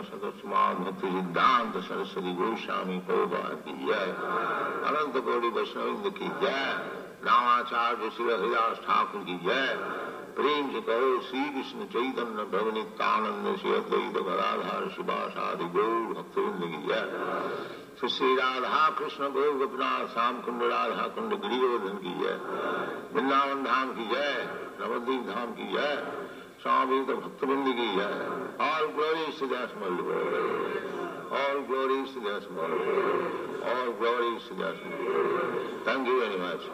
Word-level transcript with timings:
परिव्राजगाचार्य 0.00 0.84
भक्ति 0.84 1.08
सिद्धांत 1.10 1.74
सरस्वती 1.84 2.32
गोस्वामी 2.32 2.98
प्रभुपा 3.06 3.42
की 3.64 3.72
जय 3.86 4.12
अनंत 4.88 5.16
गौरी 5.24 5.48
वैष्णविंद 5.48 6.06
की 6.18 6.28
जय 6.40 6.62
रामाचार्य 7.24 8.10
श्री 8.16 8.24
हरिदास 8.24 8.78
ठाकुर 8.86 9.20
की 9.20 9.36
जय 9.44 9.68
प्रेम 10.36 10.70
से 10.72 10.80
कहो 10.80 11.10
श्री 11.20 11.42
कृष्ण 11.50 11.84
चैतन्य 11.92 12.44
प्रभु 12.52 12.70
नित्यानंद 12.70 13.56
श्री 13.60 13.74
अद्वैत 13.74 14.16
गदाधार 14.16 14.88
शिवासादि 14.96 15.68
गौर 15.76 16.00
भक्तविंद 16.14 16.62
की 16.62 16.80
जय 16.88 17.04
श्री 18.00 18.08
श्री 18.08 18.34
राधा 18.36 18.88
कृष्ण 18.98 19.28
गौर 19.28 19.52
गोपीनाथ 19.58 20.06
श्याम 20.14 20.40
कुंड 20.40 20.62
राधा 20.72 21.06
कुंड 21.18 21.34
गिरिवर्धन 21.42 21.96
की 22.06 22.14
जय 22.22 22.40
वृंदावन 23.14 23.62
धाम 23.64 23.92
की 23.92 24.08
जय 24.14 24.48
नवद्वीप 24.80 25.28
धाम 25.28 25.52
की 25.52 25.72
जय। 25.72 26.19
ಸಾಮೀತ 26.62 27.10
ಭಕ್ತವೃಂದಿಗೆ 27.20 27.86
ಆಲ್ 28.64 28.88
ಗ್ಲೋರಿ 28.94 29.24
ಸುದಾಸ್ 29.38 29.74
ಮಾಡಿ 29.82 30.04
ಆಲ್ 31.38 31.60
ಗ್ಲೋರಿ 31.66 31.98
ಸುದಾಸ್ 32.12 32.48
ಮಾಡಿ 32.50 32.80
ಆಲ್ 33.70 33.92
ಗ್ಲೋರಿ 33.98 34.30
ಸುದಾಸ್ 34.48 34.82
ಮಾಡಿ 34.84 35.06
thank 35.84 36.08
you 36.08 36.16
very 36.20 36.38
much 36.44 36.66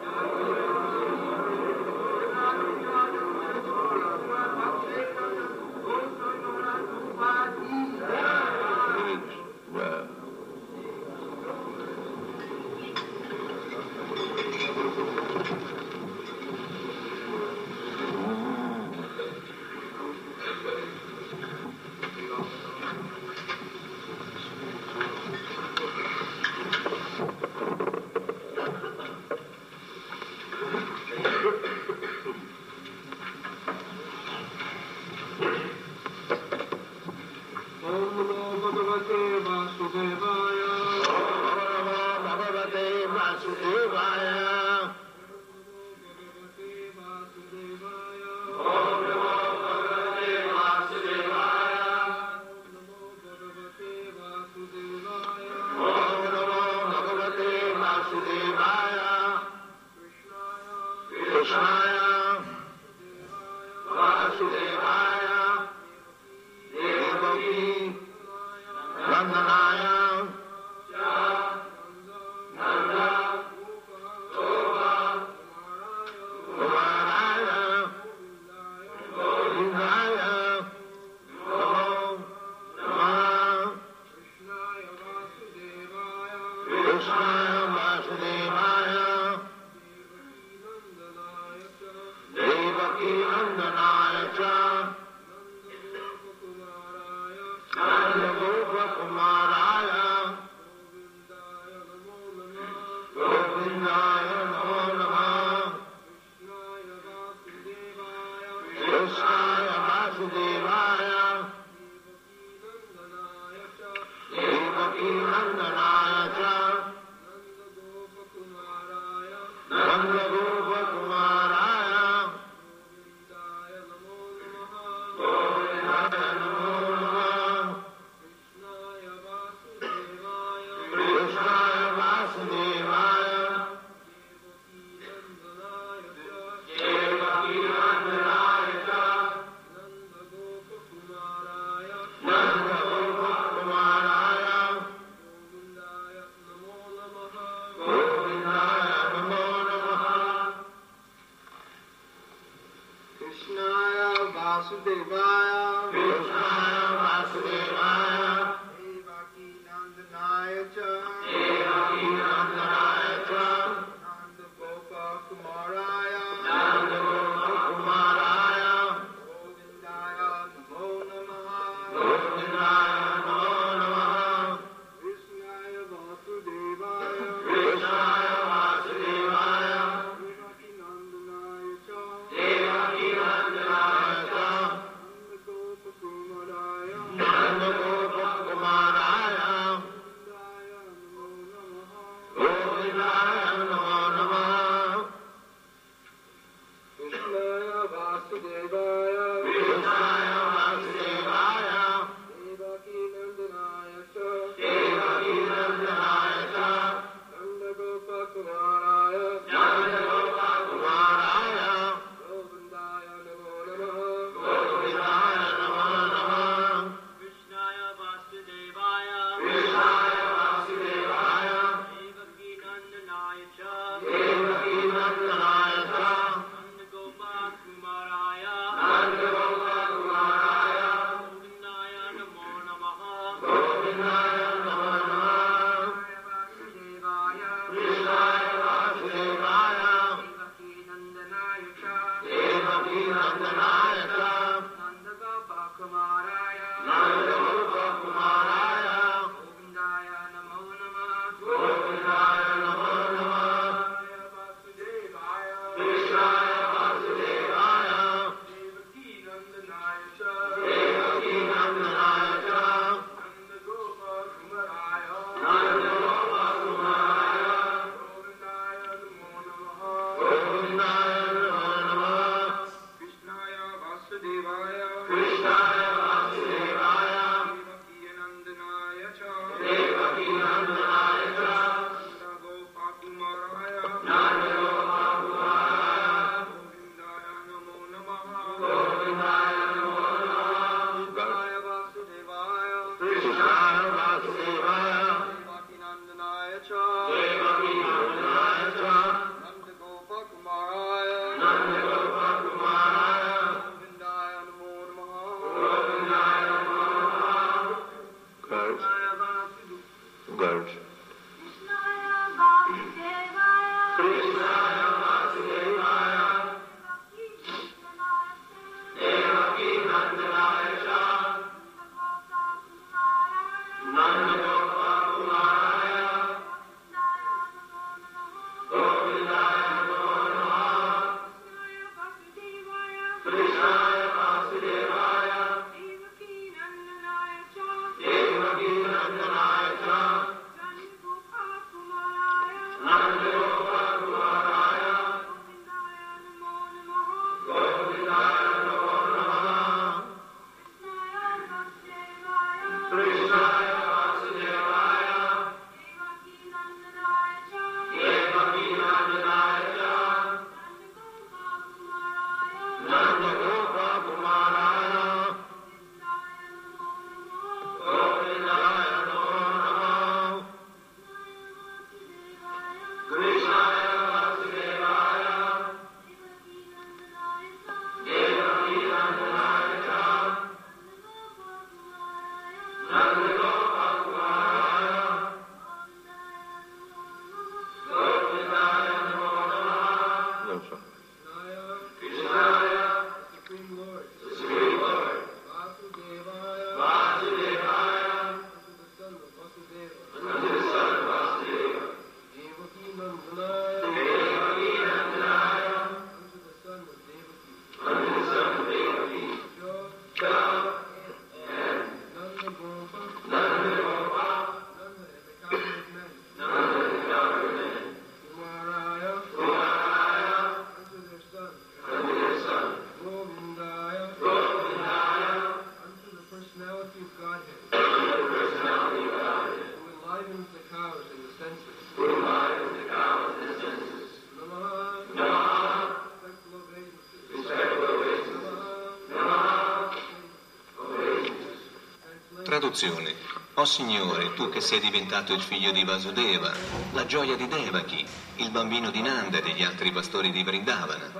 Traduzione. 442.77 443.15
O 443.55 443.65
Signore, 443.65 444.35
tu 444.35 444.49
che 444.49 444.61
sei 444.61 444.79
diventato 444.79 445.33
il 445.33 445.41
figlio 445.41 445.71
di 445.71 445.83
Vasudeva, 445.83 446.53
la 446.91 447.07
gioia 447.07 447.35
di 447.35 447.47
Devaki, 447.47 448.05
il 448.35 448.51
bambino 448.51 448.91
di 448.91 449.01
Nanda 449.01 449.39
e 449.39 449.41
degli 449.41 449.63
altri 449.63 449.91
pastori 449.91 450.29
di 450.29 450.43
Vrindavana, 450.43 451.11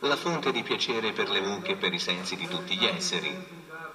la 0.00 0.16
fonte 0.16 0.50
di 0.50 0.64
piacere 0.64 1.12
per 1.12 1.30
le 1.30 1.40
mucche 1.40 1.72
e 1.72 1.76
per 1.76 1.92
i 1.92 2.00
sensi 2.00 2.34
di 2.34 2.48
tutti 2.48 2.76
gli 2.76 2.84
esseri, 2.84 3.30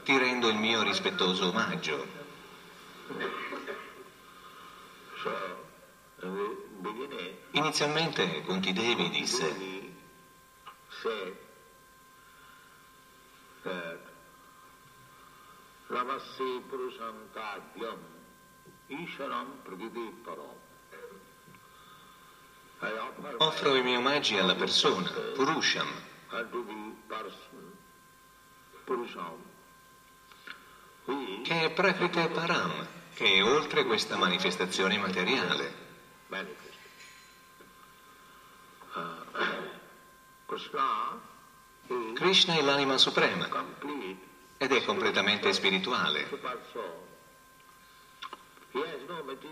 ti 0.05 0.17
rendo 0.17 0.47
il 0.47 0.55
mio 0.55 0.81
rispettoso 0.81 1.49
omaggio. 1.49 2.07
Inizialmente 7.51 8.43
Kunti 8.43 8.71
Devi 8.71 9.09
disse, 9.09 9.97
Prakriti 19.63 20.21
Param. 20.23 20.57
I 22.81 22.85
offer 22.85 23.35
offro 23.37 23.75
i 23.75 23.81
miei 23.81 23.95
omaggi 23.95 24.37
alla 24.37 24.53
persona, 24.53 25.09
Purusham, 25.33 25.87
che 31.43 31.63
è 31.63 31.71
Prakriti 31.71 32.27
Param, 32.27 32.87
che 33.15 33.33
è 33.33 33.43
oltre 33.43 33.83
questa 33.85 34.15
manifestazione 34.15 34.97
materiale. 34.99 35.87
Uh, 38.93 39.25
Krishna 40.45 41.19
is 41.87 42.13
Krishna 42.13 42.53
è 42.55 42.61
l'anima 42.61 42.97
suprema 42.97 43.47
ed 44.61 44.73
è 44.73 44.83
completamente 44.83 45.53
spirituale. 45.53 46.27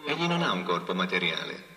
Egli 0.05 0.27
non 0.27 0.43
ha 0.43 0.51
un 0.51 0.63
corpo 0.63 0.93
materiale. 0.93 1.75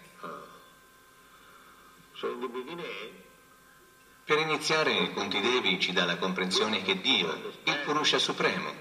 Per 4.24 4.38
iniziare, 4.38 5.12
Kunti 5.12 5.40
Devi 5.40 5.80
ci 5.80 5.92
dà 5.92 6.04
la 6.04 6.18
comprensione 6.18 6.82
che 6.82 7.00
Dio, 7.00 7.52
il 7.62 7.78
Purusha 7.84 8.18
Supremo, 8.18 8.74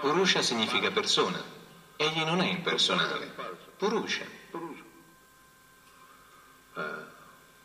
Purusha, 0.00 0.42
significa 0.42 0.92
persona, 0.92 1.42
egli 1.96 2.22
non 2.22 2.40
è 2.40 2.46
impersonale. 2.46 3.34
Purusha, 3.76 4.24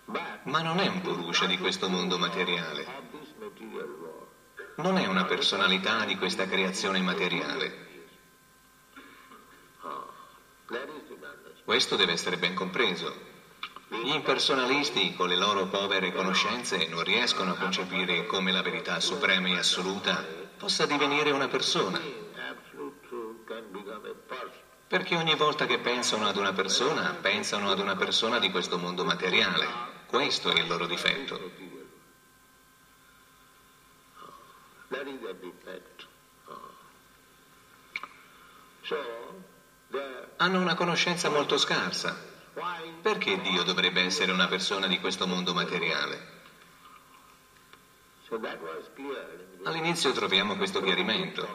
ma 0.06 0.62
non 0.62 0.80
è 0.80 0.88
un 0.88 1.02
Purusha 1.02 1.46
di 1.46 1.58
questo 1.58 1.90
mondo 1.90 2.18
materiale, 2.18 2.86
non 4.78 4.98
è 4.98 5.06
una 5.06 5.26
personalità 5.26 6.06
di 6.06 6.18
questa 6.18 6.48
creazione 6.48 7.00
materiale. 7.00 7.92
Questo 11.64 11.96
deve 11.96 12.12
essere 12.12 12.38
ben 12.38 12.56
compreso. 12.56 13.32
Gli 13.88 14.10
impersonalisti, 14.10 15.14
con 15.14 15.30
le 15.30 15.38
loro 15.38 15.68
povere 15.68 16.12
conoscenze, 16.12 16.88
non 16.88 17.04
riescono 17.04 17.52
a 17.52 17.56
concepire 17.56 18.26
come 18.26 18.52
la 18.52 18.62
verità 18.62 19.00
suprema 19.00 19.48
e 19.48 19.58
assoluta 19.58 20.26
possa 20.58 20.86
divenire 20.86 21.32
una 21.32 21.48
persona, 21.48 22.02
perché 24.88 25.16
ogni 25.16 25.36
volta 25.36 25.66
che 25.66 25.80
pensano 25.80 26.28
ad 26.28 26.38
una 26.38 26.54
persona, 26.54 27.16
pensano 27.22 27.70
ad 27.70 27.80
una 27.80 27.96
persona 27.96 28.40
di 28.40 28.50
questo 28.50 28.78
mondo 28.78 29.06
materiale. 29.06 29.93
Questo 30.14 30.52
è 30.52 30.60
il 30.60 30.68
loro 30.68 30.86
difetto. 30.86 31.52
Hanno 40.38 40.62
una 40.62 40.76
conoscenza 40.76 41.32
molto 41.32 41.58
scarsa. 41.58 42.16
Perché 43.02 43.42
Dio 43.42 43.64
dovrebbe 43.64 44.04
essere 44.04 44.32
una 44.32 44.48
persona 44.48 44.86
di 44.86 45.00
questo 45.00 45.26
mondo 45.26 45.52
materiale? 45.56 46.42
All'inizio 49.64 50.12
troviamo 50.12 50.56
questo 50.58 50.80
chiarimento. 50.84 51.48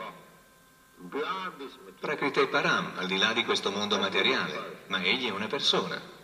Prakriti 2.00 2.44
Param, 2.48 2.94
al 2.96 3.06
di 3.06 3.18
là 3.18 3.32
di 3.32 3.44
questo 3.44 3.70
mondo 3.70 4.00
materiale, 4.00 4.82
ma 4.88 5.00
egli 5.00 5.28
è 5.28 5.30
una 5.30 5.46
persona. 5.46 6.17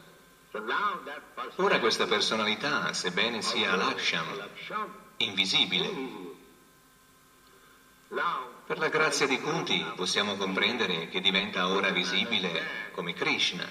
Ora 1.56 1.80
questa 1.80 2.06
personalità, 2.06 2.92
sebbene 2.92 3.42
sia 3.42 3.74
Laksham, 3.74 4.48
invisibile, 5.16 5.90
per 8.64 8.78
la 8.78 8.88
grazia 8.88 9.26
di 9.26 9.40
Kunti 9.40 9.84
possiamo 9.96 10.36
comprendere 10.36 11.08
che 11.08 11.20
diventa 11.20 11.68
ora 11.68 11.90
visibile 11.90 12.92
come 12.92 13.12
Krishna. 13.14 13.68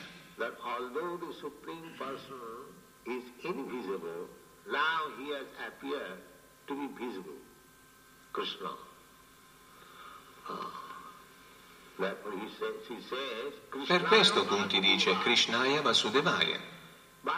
Per 13.86 14.04
questo 14.04 14.46
Kunti 14.46 14.80
dice 14.80 15.17
Krishnaya 15.19 15.82
Vasudevaya, 15.82 16.72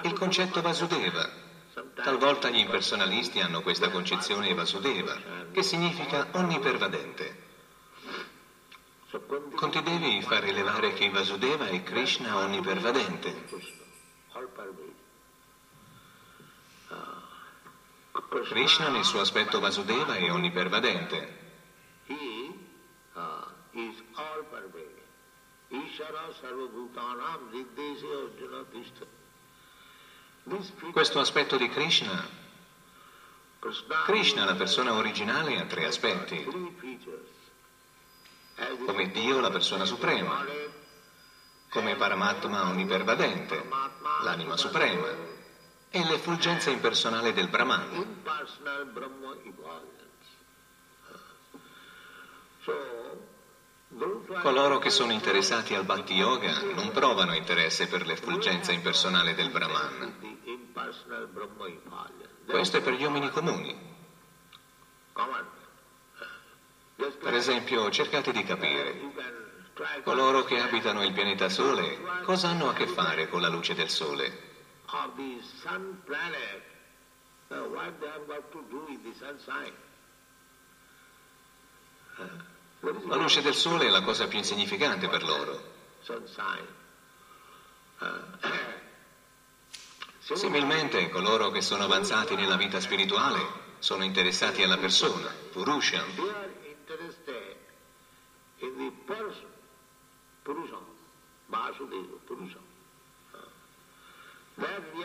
il 0.03 0.13
concetto 0.13 0.61
Vasudeva. 0.61 1.43
Talvolta 1.93 2.49
gli 2.49 2.57
impersonalisti 2.57 3.39
hanno 3.39 3.61
questa 3.61 3.89
concezione 3.89 4.53
Vasudeva, 4.53 5.15
che 5.51 5.61
significa 5.61 6.27
onnipervadente. 6.31 7.43
Conti 9.55 9.81
devi 9.81 10.21
far 10.21 10.43
rilevare 10.43 10.93
che 10.93 11.09
Vasudeva 11.09 11.67
è 11.67 11.83
Krishna 11.83 12.37
onnipervadente. 12.37 13.43
Krishna, 18.43 18.89
nel 18.89 19.03
suo 19.03 19.21
aspetto 19.21 19.59
Vasudeva 19.59 20.15
è 20.15 20.31
onnipervadente. 20.31 21.43
Ishara 25.69 26.31
sarvabhutanam 26.39 27.49
nirdeshe 27.51 28.05
arjuna 28.05 28.63
tishta. 28.71 29.05
Questo 30.91 31.19
aspetto 31.19 31.58
di 31.58 31.67
Krishna, 31.69 32.43
Krishna, 34.05 34.45
la 34.45 34.53
persona 34.53 34.93
originale, 34.93 35.60
ha 35.60 35.65
tre 35.65 35.86
aspetti. 35.86 36.43
Come 38.86 39.12
Dio, 39.12 39.39
la 39.39 39.49
persona 39.49 39.86
suprema, 39.86 40.45
come 41.69 41.95
Paramatma 41.95 42.69
onnipervadente, 42.69 43.67
l'anima 44.21 44.55
suprema, 44.55 45.08
e 45.89 46.03
l'effulgenza 46.05 46.69
impersonale 46.69 47.34
del 47.34 47.47
Brahman. 47.47 48.21
Coloro 54.41 54.77
che 54.77 54.89
sono 54.89 55.12
interessati 55.12 55.73
al 55.73 55.86
Bhakti 55.86 56.13
Yoga 56.13 56.62
non 56.75 56.91
provano 56.91 57.34
interesse 57.34 57.88
per 57.88 58.05
l'effulgenza 58.05 58.71
impersonale 58.71 59.34
del 59.34 59.49
Brahman. 59.49 60.34
Questo 62.45 62.77
è 62.77 62.81
per 62.81 62.93
gli 62.93 63.03
uomini 63.03 63.29
comuni. 63.29 63.93
Just 66.97 67.17
Per 67.17 67.33
esempio, 67.33 67.89
cercate 67.89 68.31
di 68.33 68.43
capire, 68.43 68.99
to 69.73 69.83
coloro 70.03 70.43
che 70.43 70.59
abitano 70.59 71.03
il 71.03 71.13
pianeta 71.13 71.49
Sole 71.49 71.99
cosa 72.23 72.49
hanno 72.49 72.69
a 72.69 72.73
che 72.73 72.88
fare 72.88 73.29
con 73.29 73.41
la 73.41 73.49
luce 73.49 73.73
del 73.73 73.89
Sole? 73.89 74.53
is 75.27 75.63
La 83.07 83.15
luce 83.15 83.41
del 83.41 83.55
Sole 83.55 83.88
è 83.88 83.89
la 83.89 84.01
cosa 84.01 84.27
più 84.27 84.38
insignificante 84.38 85.07
per 85.07 85.23
loro. 85.23 85.73
Similmente, 90.33 91.09
coloro 91.09 91.51
che 91.51 91.61
sono 91.61 91.83
avanzati 91.83 92.35
nella 92.35 92.55
vita 92.55 92.79
spirituale 92.79 93.63
sono 93.79 94.03
interessati 94.03 94.63
alla 94.63 94.77
persona, 94.77 95.31
Purusham, 95.51 96.05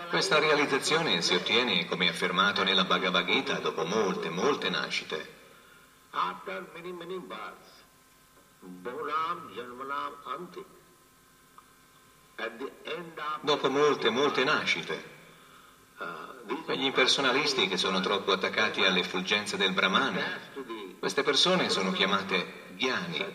Questa 0.09 0.39
realizzazione 0.39 1.21
si 1.23 1.35
ottiene, 1.35 1.87
come 1.87 2.09
affermato 2.09 2.63
nella 2.63 2.85
Bhagavad 2.85 3.27
Gita, 3.27 3.59
dopo 3.59 3.85
molte, 3.85 4.31
molte 4.31 4.71
nascite. 4.71 5.39
after 6.13 6.67
many, 6.75 6.93
many 6.93 7.19
births, 7.19 7.85
Bhuram 8.63 9.51
Janmanam 9.55 10.13
Anti. 10.27 10.61
At 10.61 10.67
the 10.67 10.67
end 10.67 10.67
of 10.67 12.30
Dopo 13.43 13.71
molte, 13.71 14.11
molte 14.11 14.45
nascite. 14.45 15.19
Quegli 16.65 16.85
impersonalisti 16.85 17.69
che 17.69 17.77
sono 17.77 18.01
troppo 18.01 18.33
attaccati 18.33 18.85
alle 18.85 19.01
effulgenze 19.01 19.57
del 19.57 19.73
Brahman, 19.73 20.19
queste 20.99 21.23
persone 21.23 21.69
sono 21.69 21.93
chiamate 21.93 22.65
ghiani. 22.75 23.27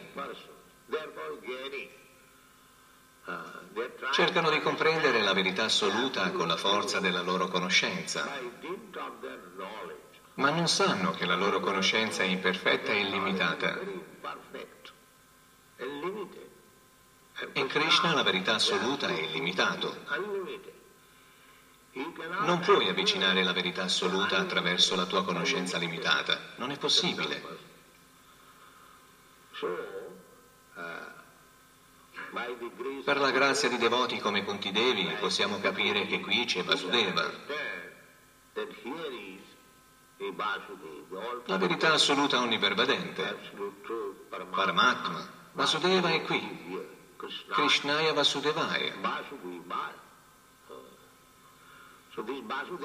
Cercano 4.11 4.49
di 4.49 4.61
comprendere 4.61 5.21
la 5.21 5.33
verità 5.33 5.65
assoluta 5.65 6.31
con 6.31 6.47
la 6.47 6.57
forza 6.57 6.99
della 6.99 7.21
loro 7.21 7.47
conoscenza, 7.47 8.39
ma 10.35 10.49
non 10.49 10.67
sanno 10.67 11.11
che 11.11 11.25
la 11.25 11.35
loro 11.35 11.59
conoscenza 11.59 12.23
è 12.23 12.27
imperfetta 12.27 12.91
e 12.91 12.99
illimitata. 12.99 13.79
In 17.53 17.67
Krishna 17.67 18.13
la 18.13 18.23
verità 18.23 18.55
assoluta 18.55 19.07
è 19.07 19.19
illimitato. 19.19 20.03
Non 22.43 22.59
puoi 22.59 22.87
avvicinare 22.87 23.43
la 23.43 23.51
verità 23.51 23.83
assoluta 23.83 24.37
attraverso 24.37 24.95
la 24.95 25.05
tua 25.05 25.23
conoscenza 25.23 25.77
limitata. 25.77 26.53
Non 26.55 26.71
è 26.71 26.77
possibile. 26.77 27.43
Per 33.03 33.17
la 33.17 33.31
grazia 33.31 33.69
di 33.69 33.77
devoti 33.77 34.19
come 34.19 34.43
Kuntidevi 34.45 35.15
possiamo 35.19 35.59
capire 35.59 36.05
che 36.05 36.21
qui 36.21 36.45
c'è 36.45 36.63
Vasudeva. 36.63 37.31
La 41.45 41.57
verità 41.57 41.93
assoluta 41.93 42.39
onnipervadente. 42.39 43.37
Paramatma. 44.49 45.29
Vasudeva 45.51 46.09
è 46.09 46.21
qui. 46.21 46.93
Krishnaya 47.17 48.13
Vasudevaya. 48.13 48.93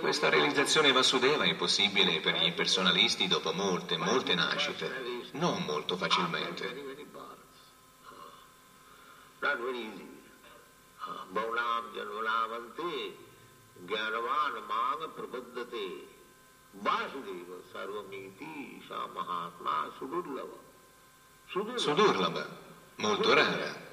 Questa 0.00 0.28
realizzazione 0.28 0.92
Vasudeva 0.92 1.44
è 1.44 1.54
possibile 1.54 2.20
per 2.20 2.34
gli 2.34 2.44
impersonalisti 2.44 3.28
dopo 3.28 3.52
molte, 3.52 3.96
molte 3.96 4.34
nascite, 4.34 5.30
non 5.32 5.62
molto 5.64 5.96
facilmente. 5.96 6.98
Easy. 9.42 10.10
Baulam 11.30 11.94
janvalamante 11.94 13.16
gyanavan 13.86 14.54
mang 14.66 15.00
prapaddate 15.14 16.06
Vasudeva 16.72 17.56
sarvamiti 17.72 18.82
sa 18.86 19.06
mahatma 19.14 19.90
sudurlava. 19.96 20.58
Sudurlava, 21.46 22.46
molto 22.96 23.32
rara. 23.32 23.89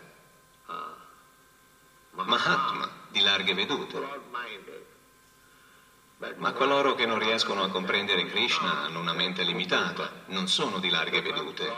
Mahatma, 2.12 2.90
di 3.10 3.22
larghe 3.22 3.54
vedute. 3.54 4.00
Ma 6.38 6.52
coloro 6.54 6.96
che 6.96 7.06
non 7.06 7.20
riescono 7.20 7.64
a 7.64 7.70
comprendere 7.70 8.26
Krishna 8.26 8.84
hanno 8.84 9.00
una 9.00 9.14
mente 9.14 9.44
limitata, 9.44 10.24
non 10.28 10.48
sono 10.48 10.80
di 10.80 10.90
larghe 10.90 11.22
vedute. 11.22 11.72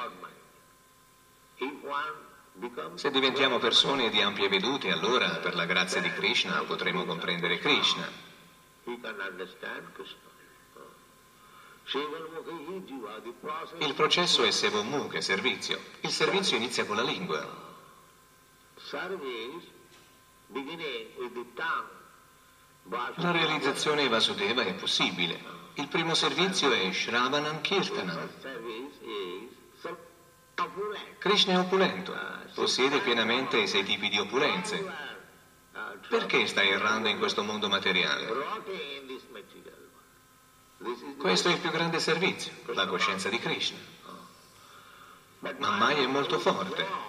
Se 2.95 3.11
diventiamo 3.11 3.59
persone 3.59 4.09
di 4.09 4.21
ampie 4.21 4.47
vedute, 4.47 4.91
allora 4.91 5.29
per 5.37 5.55
la 5.55 5.65
grazia 5.65 6.01
di 6.01 6.11
Krishna 6.13 6.63
potremo 6.63 7.05
comprendere 7.05 7.59
Krishna. 7.59 8.07
Il 13.77 13.93
processo 13.93 14.43
è 14.43 14.51
Sevomukha, 14.51 15.21
servizio. 15.21 15.79
Il 16.01 16.11
servizio 16.11 16.55
inizia 16.57 16.85
con 16.85 16.95
la 16.95 17.03
lingua. 17.03 17.68
La 23.15 23.31
realizzazione 23.31 24.07
Vasudeva 24.07 24.63
è 24.63 24.73
possibile. 24.73 25.39
Il 25.75 25.87
primo 25.87 26.15
servizio 26.15 26.71
è 26.71 26.91
Shravanam 26.91 27.61
Kirtanam. 27.61 28.29
Krishna 31.19 31.53
è 31.53 31.59
opulento, 31.59 32.17
possiede 32.55 32.99
pienamente 33.01 33.57
i 33.59 33.67
sei 33.67 33.83
tipi 33.83 34.09
di 34.09 34.17
opulenze. 34.17 34.83
Perché 36.07 36.47
stai 36.47 36.69
errando 36.69 37.09
in 37.09 37.19
questo 37.19 37.43
mondo 37.43 37.69
materiale? 37.69 38.25
Questo 41.17 41.49
è 41.49 41.51
il 41.51 41.59
più 41.59 41.69
grande 41.69 41.99
servizio, 41.99 42.53
la 42.73 42.87
coscienza 42.87 43.29
di 43.29 43.37
Krishna. 43.37 43.77
Ma 45.39 45.69
mai 45.77 46.03
è 46.03 46.07
molto 46.07 46.39
forte. 46.39 47.08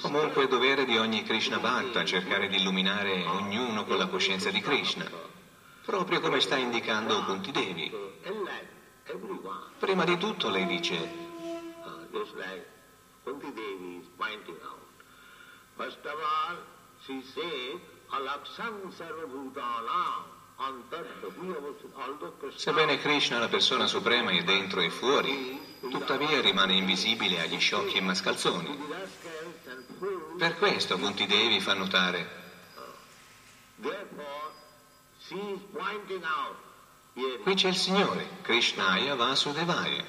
Comunque 0.00 0.44
è 0.44 0.48
dovere 0.48 0.84
di 0.84 0.96
ogni 0.96 1.22
Krishna 1.22 1.58
Bhakta 1.58 2.04
cercare 2.04 2.48
di 2.48 2.56
illuminare 2.56 3.24
ognuno 3.26 3.84
con 3.84 3.98
la 3.98 4.06
coscienza 4.06 4.50
di 4.50 4.60
Krishna, 4.60 5.08
proprio 5.84 6.20
come 6.20 6.40
sta 6.40 6.56
indicando 6.56 7.24
Kunti 7.24 7.50
Devi. 7.50 7.92
Prima 9.78 10.04
di 10.04 10.16
tutto 10.16 10.48
lei 10.48 10.66
dice, 10.66 11.30
Sebbene 22.54 22.98
Krishna, 22.98 23.38
la 23.38 23.48
persona 23.48 23.86
suprema, 23.86 24.30
è 24.30 24.42
dentro 24.44 24.80
e 24.80 24.90
fuori, 24.90 25.60
tuttavia 25.80 26.40
rimane 26.40 26.74
invisibile 26.74 27.40
agli 27.40 27.58
sciocchi 27.58 27.96
e 27.96 28.00
mascalzoni. 28.00 28.78
Per 30.42 30.58
questo 30.58 30.98
Kunti 30.98 31.24
Devi 31.24 31.60
fa 31.60 31.72
notare. 31.74 32.28
Qui 37.44 37.54
c'è 37.54 37.68
il 37.68 37.76
Signore, 37.76 38.28
Krishnaya 38.42 39.14
Vasudevaya. 39.14 40.04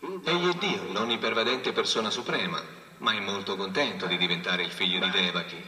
Egli 0.00 0.48
è 0.50 0.54
Dio, 0.58 0.92
l'onnipervadente 0.92 1.72
persona 1.72 2.10
suprema, 2.10 2.62
ma 2.98 3.12
è 3.14 3.20
molto 3.20 3.56
contento 3.56 4.04
di 4.04 4.18
diventare 4.18 4.64
il 4.64 4.70
figlio 4.70 4.98
di 4.98 5.10
Devaki. 5.10 5.66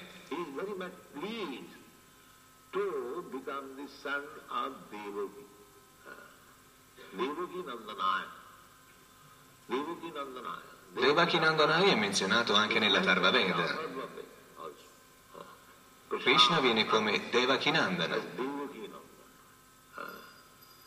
Devaki 7.12 7.62
Nandanaya. 7.64 8.30
Devaki 9.68 10.10
Nandanaya. 10.12 10.71
Devaki 10.92 11.36
è 11.36 11.94
menzionato 11.94 12.54
anche 12.54 12.78
nella 12.78 13.00
Tarva 13.00 13.30
Veda. 13.30 13.90
Krishna 16.08 16.60
viene 16.60 16.86
come 16.86 17.30
Devaki 17.30 17.70
Nandana. 17.70 18.16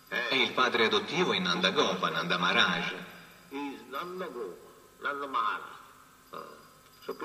È 0.07 0.35
il 0.35 0.51
padre 0.51 0.85
adottivo 0.85 1.33
in 1.33 1.43
Nandagopa, 1.43 2.09
Nanda 2.09 2.37
Maharaj. 2.37 2.93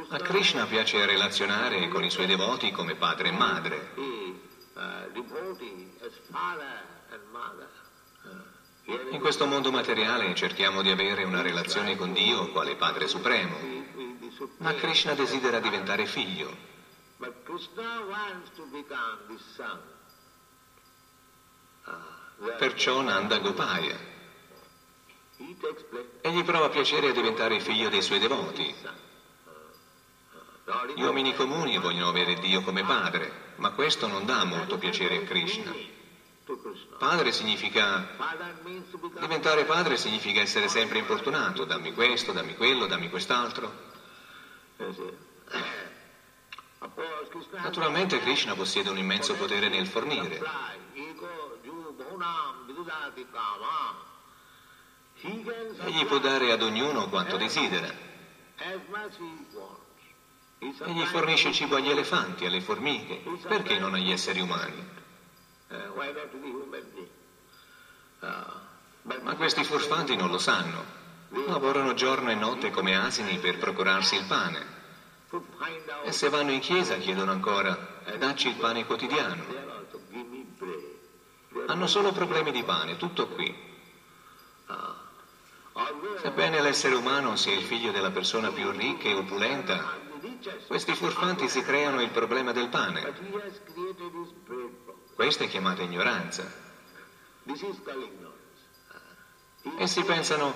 A 0.09 0.19
Krishna 0.19 0.67
piace 0.67 1.05
relazionare 1.07 1.89
con 1.89 2.03
i 2.05 2.11
suoi 2.11 2.27
devoti 2.27 2.71
come 2.71 2.95
padre 2.97 3.29
e 3.29 3.33
madre. 3.33 3.93
In 8.85 9.19
questo 9.21 9.47
mondo 9.47 9.71
materiale 9.71 10.35
cerchiamo 10.35 10.83
di 10.83 10.91
avere 10.91 11.25
una 11.25 11.43
relazione 11.43 11.97
con 11.97 12.13
Dio 12.13 12.51
quale 12.51 12.77
Padre 12.77 13.07
Supremo, 13.09 13.57
ma 14.59 14.75
Krishna 14.75 15.15
desidera 15.15 15.61
diventare 15.61 16.07
figlio. 16.07 16.69
Perciò 22.59 23.01
Nanda 23.03 23.39
Gopaya. 23.39 23.99
Egli 26.23 26.45
prova 26.45 26.69
piacere 26.69 27.09
a 27.09 27.13
diventare 27.13 27.61
figlio 27.61 27.89
dei 27.89 28.03
suoi 28.03 28.19
devoti. 28.19 28.75
Gli 30.95 31.03
uomini 31.03 31.35
comuni 31.35 31.79
vogliono 31.79 32.09
avere 32.09 32.35
Dio 32.35 32.63
come 32.63 32.85
padre, 32.85 33.55
ma 33.57 33.71
questo 33.71 34.07
non 34.07 34.25
dà 34.25 34.45
molto 34.45 34.79
piacere 34.79 35.17
a 35.17 35.23
Krishna. 35.23 35.99
Padre 36.99 37.33
significa... 37.33 38.09
Diventare 39.21 39.65
padre 39.65 39.97
significa 39.97 40.41
essere 40.41 40.69
sempre 40.69 40.99
importunato, 40.99 41.65
dammi 41.65 41.93
questo, 41.93 42.33
dammi 42.33 42.57
quello, 42.57 42.87
dammi 42.87 43.09
quest'altro. 43.09 43.89
Naturalmente 47.53 48.21
Krishna 48.21 48.55
possiede 48.55 48.91
un 48.91 48.99
immenso 48.99 49.35
potere 49.35 49.69
nel 49.69 49.87
fornire. 49.87 50.41
Egli 55.23 56.07
può 56.07 56.19
dare 56.19 56.53
ad 56.53 56.63
ognuno 56.63 57.09
quanto 57.09 57.37
desidera. 57.37 57.93
Egli 60.59 61.05
fornisce 61.07 61.53
cibo 61.53 61.77
agli 61.77 61.91
elefanti, 61.91 62.47
alle 62.47 62.61
formiche, 62.61 63.23
perché 63.47 63.79
non 63.79 63.95
agli 63.95 64.11
esseri 64.11 64.41
umani? 64.41 65.00
Ma 69.03 69.35
questi 69.37 69.65
furfanti 69.65 70.17
non 70.17 70.31
lo 70.31 70.39
sanno. 70.39 70.99
Lavorano 71.47 71.95
giorno 71.95 72.31
e 72.31 72.35
notte 72.35 72.71
come 72.71 72.97
asini 72.97 73.39
per 73.39 73.59
procurarsi 73.59 74.17
il 74.17 74.27
pane. 74.27 74.79
E 76.03 76.13
se 76.13 76.29
vanno 76.29 76.51
in 76.51 76.61
chiesa 76.61 76.97
chiedono 76.97 77.31
ancora, 77.31 78.03
dacci 78.19 78.49
il 78.49 78.57
pane 78.57 78.85
quotidiano. 78.85 79.45
Hanno 81.67 81.87
solo 81.87 82.13
problemi 82.13 82.51
di 82.51 82.65
pane, 82.65 82.97
tutto 82.97 83.29
qui. 83.29 83.69
Although 85.73 86.19
Sebbene 86.21 86.61
l'essere 86.61 86.95
umano 86.97 87.37
sia 87.37 87.55
il 87.55 87.63
figlio 87.63 87.93
della 87.93 88.11
persona 88.11 88.51
più 88.51 88.71
ricca 88.71 89.09
e 89.09 89.15
opulenta, 89.15 89.99
questi 90.67 90.95
furfanti 90.95 91.49
si 91.49 91.63
creano 91.63 92.03
il 92.03 92.11
problema 92.11 92.53
del 92.53 92.69
pane. 92.69 93.15
Questa 95.21 95.45
è 95.45 95.49
chiamata 95.49 95.83
ignoranza. 95.83 96.51
Essi 99.77 100.03
pensano, 100.03 100.55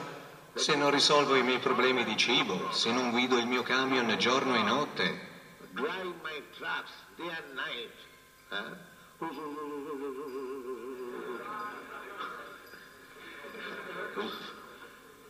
se 0.55 0.75
non 0.75 0.91
risolvo 0.91 1.37
i 1.37 1.43
miei 1.43 1.59
problemi 1.59 2.03
di 2.03 2.17
cibo, 2.17 2.73
se 2.73 2.91
non 2.91 3.11
guido 3.11 3.37
il 3.37 3.47
mio 3.47 3.63
camion 3.63 4.17
giorno 4.17 4.57
e 4.57 4.63
notte? 4.63 5.29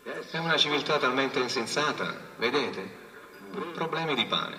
Yes, 0.04 0.30
è 0.30 0.38
una 0.38 0.56
civiltà 0.56 0.98
talmente 0.98 1.40
insensata, 1.40 2.30
vedete? 2.36 2.88
Problemi 3.72 4.14
di 4.14 4.26
pane. 4.26 4.58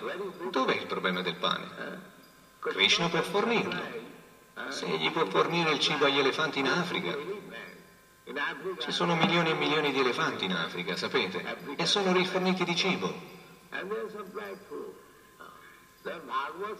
Dov'è 0.50 0.74
il 0.74 0.86
problema 0.86 1.22
del 1.22 1.36
pane? 1.36 2.02
Krishna 2.58 3.08
può 3.08 3.22
fornirlo. 3.22 4.05
Egli 4.56 5.10
può 5.10 5.26
fornire 5.26 5.72
il 5.72 5.78
cibo 5.80 6.06
agli 6.06 6.18
elefanti 6.18 6.60
in 6.60 6.68
Africa, 6.68 7.14
ci 8.78 8.90
sono 8.90 9.14
milioni 9.14 9.50
e 9.50 9.54
milioni 9.54 9.92
di 9.92 10.00
elefanti 10.00 10.46
in 10.46 10.52
Africa, 10.52 10.96
sapete? 10.96 11.76
E 11.76 11.84
sono 11.84 12.12
riforniti 12.12 12.64
di 12.64 12.74
cibo. 12.74 13.12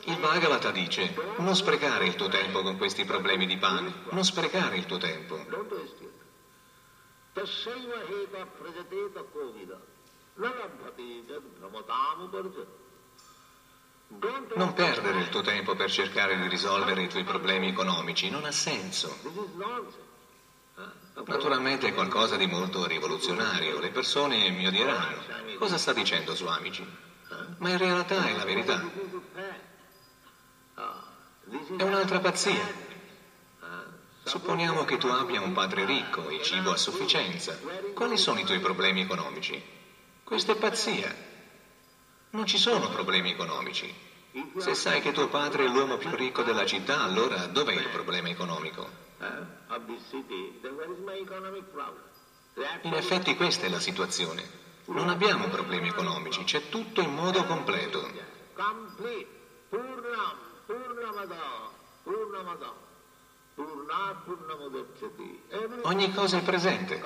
Il 0.05 0.19
Bhagavata 0.19 0.71
dice, 0.71 1.15
non 1.37 1.55
sprecare 1.55 2.07
il 2.07 2.15
tuo 2.15 2.29
tempo 2.29 2.63
con 2.63 2.79
questi 2.79 3.05
problemi 3.05 3.45
di 3.47 3.59
pane, 3.59 3.93
non 4.11 4.25
sprecare 4.25 4.77
il 4.77 4.87
tuo 4.87 4.97
tempo. 4.99 5.37
Tassaiva 7.33 8.03
heta 8.09 8.47
prajateta 8.47 9.23
kovida. 9.31 9.79
Nalabhati 10.37 11.25
jad 11.27 11.43
brahmatam 11.59 12.23
uparjat. 12.23 12.86
Non 14.09 14.73
perdere 14.73 15.21
il 15.21 15.29
tuo 15.29 15.43
tempo 15.43 15.75
per 15.75 15.91
cercare 15.91 16.37
di 16.39 16.49
risolvere 16.49 17.03
i 17.03 17.09
tuoi 17.09 17.25
problemi 17.25 17.69
economici, 17.69 18.31
non 18.31 18.45
ha 18.45 18.53
senso. 18.53 19.19
Naturalmente 21.25 21.89
è 21.89 21.95
qualcosa 21.95 22.37
di 22.37 22.47
molto 22.47 22.87
rivoluzionario, 22.87 23.81
le 23.81 23.91
persone 23.91 24.51
mi 24.51 24.67
odieranno. 24.67 25.23
Cosa 25.59 25.79
sta 25.79 25.93
dicendo 25.93 26.35
Swamiji? 26.35 26.87
Ma 27.59 27.71
in 27.71 27.79
realtà 27.79 28.27
è 28.27 28.37
la 28.37 28.45
verità. 28.45 28.83
È 31.77 31.83
un'altra 31.83 32.21
pazzia. 32.21 32.85
Supponiamo 34.23 34.85
che 34.85 34.99
tu 34.99 35.07
abbia 35.07 35.41
un 35.41 35.53
padre 35.53 35.85
ricco 35.85 36.29
e 36.29 36.43
cibo 36.43 36.73
a 36.73 36.77
sufficienza. 36.77 37.59
Quali 37.95 38.17
sono 38.17 38.41
i 38.41 38.45
tuoi 38.45 38.61
problemi 38.61 39.03
economici? 39.03 39.63
Questa 40.25 40.53
è 40.53 40.57
pazzia. 40.57 41.35
Non 42.37 42.45
ci 42.45 42.59
sono 42.59 42.91
problemi 42.91 43.31
economici. 43.31 43.91
Se 44.59 44.75
sai 44.75 45.01
che 45.01 45.13
tuo 45.13 45.29
padre 45.29 45.65
è 45.65 45.69
l'uomo 45.69 45.97
più 45.97 46.15
ricco 46.15 46.43
della 46.43 46.67
città, 46.67 47.01
allora 47.01 47.47
dov'è 47.47 47.73
il 47.73 47.89
problema 47.89 48.29
economico? 48.29 48.87
In 52.83 52.93
effetti 52.93 53.35
questa 53.37 53.65
è 53.65 53.69
la 53.71 53.81
situazione. 53.81 54.47
Non 54.85 55.09
abbiamo 55.09 55.49
problemi 55.49 55.89
economici, 55.89 56.45
c'è 56.45 56.69
tutto 56.69 57.01
in 57.01 57.15
modo 57.15 57.43
completo. 57.47 58.07
Ogni 65.85 66.13
cosa 66.13 66.37
è 66.37 66.43
presente. 66.43 67.03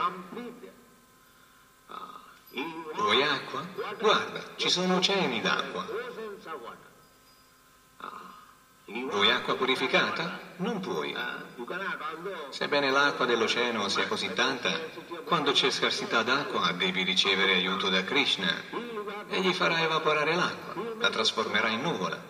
Vuoi 2.52 3.22
acqua? 3.22 3.64
Guarda, 3.98 4.42
ci 4.56 4.68
sono 4.68 4.96
oceani 4.96 5.40
d'acqua. 5.40 5.86
Vuoi 8.86 9.30
acqua 9.30 9.54
purificata? 9.54 10.40
Non 10.56 10.80
puoi. 10.80 11.14
Sebbene 12.50 12.90
l'acqua 12.90 13.24
dell'oceano 13.24 13.88
sia 13.88 14.08
così 14.08 14.32
tanta, 14.32 14.70
quando 15.24 15.52
c'è 15.52 15.70
scarsità 15.70 16.22
d'acqua 16.22 16.72
devi 16.72 17.04
ricevere 17.04 17.54
aiuto 17.54 17.88
da 17.88 18.02
Krishna. 18.02 18.64
Egli 19.28 19.52
farà 19.52 19.80
evaporare 19.80 20.34
l'acqua, 20.34 20.74
la 20.98 21.08
trasformerà 21.08 21.68
in 21.68 21.82
nuvola. 21.82 22.20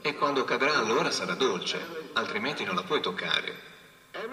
E 0.00 0.14
quando 0.14 0.44
cadrà 0.44 0.78
allora 0.78 1.10
sarà 1.10 1.34
dolce, 1.34 2.08
altrimenti 2.14 2.64
non 2.64 2.74
la 2.74 2.82
puoi 2.82 3.02
toccare. 3.02 3.68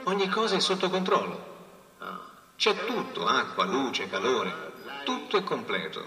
Ogni 0.06 0.30
cosa 0.30 0.56
è 0.56 0.60
sotto 0.60 0.90
controllo. 0.90 2.27
C'è 2.58 2.86
tutto, 2.86 3.28
acqua, 3.28 3.66
luce, 3.66 4.10
calore. 4.10 4.74
Tutto 5.06 5.38
è 5.38 5.44
completo. 5.44 6.04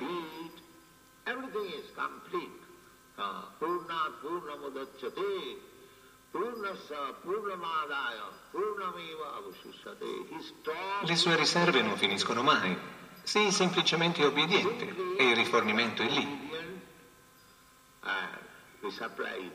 Le 11.02 11.16
sue 11.16 11.36
riserve 11.36 11.82
non 11.82 11.96
finiscono 11.96 12.42
mai. 12.42 12.76
Sii 13.22 13.52
semplicemente 13.52 14.24
obbediente 14.24 15.16
e 15.16 15.28
il 15.28 15.36
rifornimento 15.36 16.02
è 16.02 16.08
lì. 16.08 16.50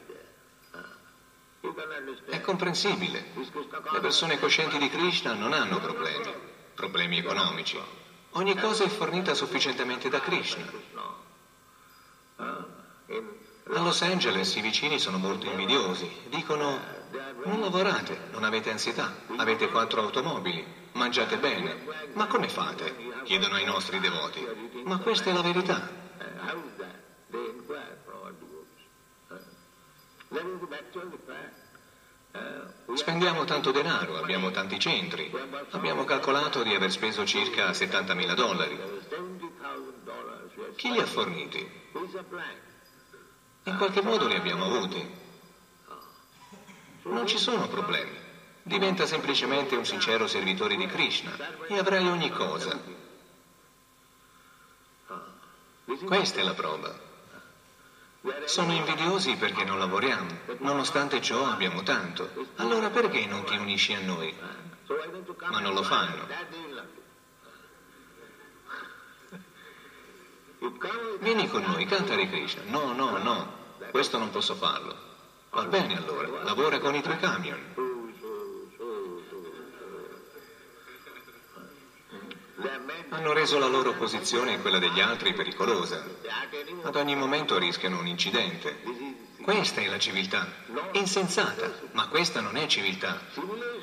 there. 0.08 0.34
Ah. 0.72 2.32
È 2.32 2.40
comprensibile. 2.40 3.32
Le 3.92 4.00
persone 4.00 4.40
coscienti 4.40 4.78
di 4.78 4.88
Krishna 4.90 5.34
non 5.34 5.52
hanno 5.52 5.80
problemi, 5.80 6.54
problemi 6.76 7.18
economici. 7.18 7.80
Ogni 8.32 8.56
cosa 8.56 8.84
è 8.84 8.90
fornita 8.90 9.34
sufficientemente 9.34 10.10
da 10.10 10.20
Krishna. 10.20 10.66
A 12.38 13.80
Los 13.82 14.02
Angeles 14.02 14.56
i 14.56 14.62
vicini 14.62 15.00
sono 15.00 15.18
molto 15.18 15.48
invidiosi. 15.48 16.08
Dicono, 16.30 16.80
non 17.46 17.62
lavorate, 17.62 18.28
non 18.32 18.44
avete 18.44 18.70
ansietà, 18.70 19.16
avete 19.38 19.70
quattro 19.70 20.02
automobili, 20.02 20.64
mangiate 20.94 21.38
bene. 21.38 21.88
Ma 22.14 22.28
come 22.28 22.50
fate? 22.50 22.94
Chiedono 23.24 23.56
ai 23.56 23.66
nostri 23.66 24.00
devoti. 24.00 24.46
Ma 24.84 25.00
questa 25.00 25.30
è 25.32 25.34
la 25.34 25.42
verità. 25.42 26.04
Is 26.56 26.76
that? 26.78 26.96
They 27.32 27.50
inquire 27.50 27.98
from 28.06 28.20
our 28.22 28.34
devotees. 28.34 28.86
Uh, 29.30 29.38
that 30.30 30.46
is 30.46 31.12
the 31.12 31.18
fact. 31.26 31.65
Spendiamo 32.94 33.44
tanto 33.44 33.72
denaro, 33.72 34.18
abbiamo 34.18 34.52
tanti 34.52 34.80
centri. 34.80 35.32
Abbiamo 35.72 36.04
calcolato 36.06 36.64
di 36.64 36.74
aver 36.74 36.92
speso 36.92 37.26
circa 37.26 37.72
70.000 37.72 38.34
dollari. 38.34 38.80
Chi 40.76 40.92
li 40.92 41.00
ha 41.00 41.06
forniti? 41.06 41.70
In 43.64 43.78
qualche 43.78 44.02
modo 44.02 44.28
li 44.28 44.36
abbiamo 44.36 44.66
avuti. 44.66 45.24
Non 47.04 47.28
ci 47.28 47.38
sono 47.38 47.68
problemi. 47.68 48.18
Diventa 48.62 49.06
semplicemente 49.06 49.76
un 49.76 49.86
sincero 49.86 50.28
servitore 50.28 50.76
di 50.76 50.88
Krishna 50.88 51.36
e 51.68 51.78
avrai 51.78 52.08
ogni 52.08 52.32
cosa. 52.32 52.82
Questa 56.06 56.40
è 56.40 56.44
la 56.44 56.54
prova. 56.54 57.05
Sono 58.46 58.74
invidiosi 58.74 59.36
perché 59.36 59.64
non 59.64 59.78
lavoriamo. 59.78 60.40
Nonostante 60.60 61.22
ciò 61.22 61.46
abbiamo 61.46 61.84
tanto. 61.84 62.30
Allora 62.56 62.90
perché 62.90 63.26
non 63.26 63.44
ti 63.44 63.56
unisci 63.56 63.94
a 63.94 64.00
noi? 64.00 64.36
Ma 65.50 65.60
non 65.60 65.74
lo 65.74 65.84
fanno. 65.84 66.28
Vieni 71.20 71.48
con 71.50 71.64
noi, 71.64 71.86
canta 71.86 72.14
Hare 72.14 72.28
Krishna. 72.30 72.64
No, 72.66 72.94
no, 72.94 73.18
no. 73.18 73.64
Questo 73.92 74.18
non 74.18 74.32
posso 74.32 74.56
farlo. 74.56 75.14
Va 75.52 75.64
bene 75.64 75.96
allora, 75.96 76.44
lavora 76.44 76.80
con 76.80 76.96
i 76.96 77.02
tuoi 77.02 77.18
camion. 77.18 77.85
Hanno 83.10 83.34
reso 83.34 83.60
la 83.60 83.68
loro 83.68 83.94
posizione 83.94 84.54
e 84.54 84.62
quella 84.62 84.80
degli 84.80 85.02
altri 85.02 85.34
pericolosa. 85.34 86.04
Ad 86.84 86.96
ogni 86.96 87.16
momento 87.16 87.58
rischiano 87.58 88.00
un 88.00 88.08
incidente. 88.08 88.82
Questa 89.42 89.82
è 89.82 89.88
la 89.88 90.00
civiltà. 90.00 90.48
Insensata, 90.94 91.72
ma 91.92 92.08
questa 92.08 92.40
non 92.40 92.56
è 92.56 92.66
civiltà. 92.68 93.20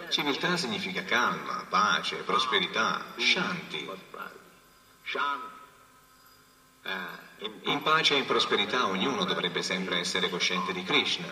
Civiltà 0.09 0.57
significa 0.57 1.05
calma, 1.05 1.67
pace, 1.69 2.17
prosperità, 2.17 3.05
shanti. 3.17 3.91
In 7.65 7.83
pace 7.83 8.15
e 8.15 8.19
in 8.19 8.27
prosperità 8.27 8.87
ognuno 8.87 9.25
dovrebbe 9.25 9.63
sempre 9.63 9.99
essere 9.99 10.31
cosciente 10.31 10.73
di 10.73 10.83
Krishna. 10.83 11.29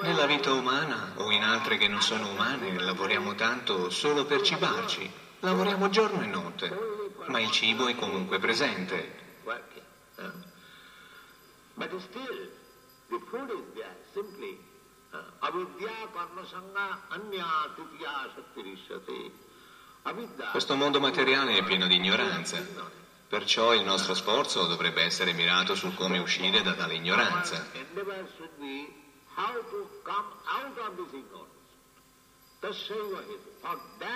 Nella 0.00 0.26
vita 0.26 0.52
umana 0.52 1.12
o 1.16 1.30
in 1.30 1.42
altre 1.42 1.76
che 1.76 1.86
non 1.86 2.00
sono 2.00 2.30
umane 2.30 2.78
lavoriamo 2.78 3.34
tanto 3.34 3.90
solo 3.90 4.24
per 4.24 4.40
cibarci. 4.40 5.10
Lavoriamo 5.40 5.90
giorno 5.90 6.22
e 6.22 6.26
notte, 6.26 6.70
ma 7.26 7.40
il 7.40 7.50
cibo 7.50 7.88
è 7.88 7.96
comunque 7.96 8.38
presente. 8.38 9.20
Avidya. 20.02 20.50
Questo 20.50 20.74
mondo 20.74 21.00
materiale 21.00 21.56
è 21.56 21.64
pieno 21.64 21.86
di 21.86 21.96
ignoranza. 21.96 23.01
Perciò 23.32 23.72
il 23.72 23.82
nostro 23.82 24.12
sforzo 24.12 24.66
dovrebbe 24.66 25.02
essere 25.02 25.32
mirato 25.32 25.74
sul 25.74 25.94
come 25.94 26.18
uscire 26.18 26.60
da 26.60 26.74
tale 26.74 26.96
ignoranza. 26.96 27.64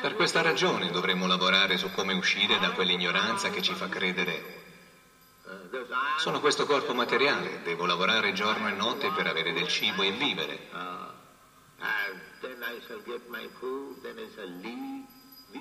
Per 0.02 0.14
questa 0.16 0.42
ragione 0.42 0.90
dovremmo 0.90 1.26
lavorare 1.26 1.78
su 1.78 1.90
come 1.92 2.12
uscire 2.12 2.58
da 2.58 2.72
quell'ignoranza 2.72 3.48
che 3.48 3.62
ci 3.62 3.72
fa 3.72 3.88
credere 3.88 4.64
sono 6.18 6.40
questo 6.40 6.66
corpo 6.66 6.92
materiale, 6.92 7.62
devo 7.62 7.86
lavorare 7.86 8.32
giorno 8.32 8.68
e 8.68 8.72
notte 8.72 9.10
per 9.12 9.26
avere 9.28 9.52
del 9.52 9.68
cibo 9.68 10.02
e 10.02 10.10
vivere. 10.10 10.68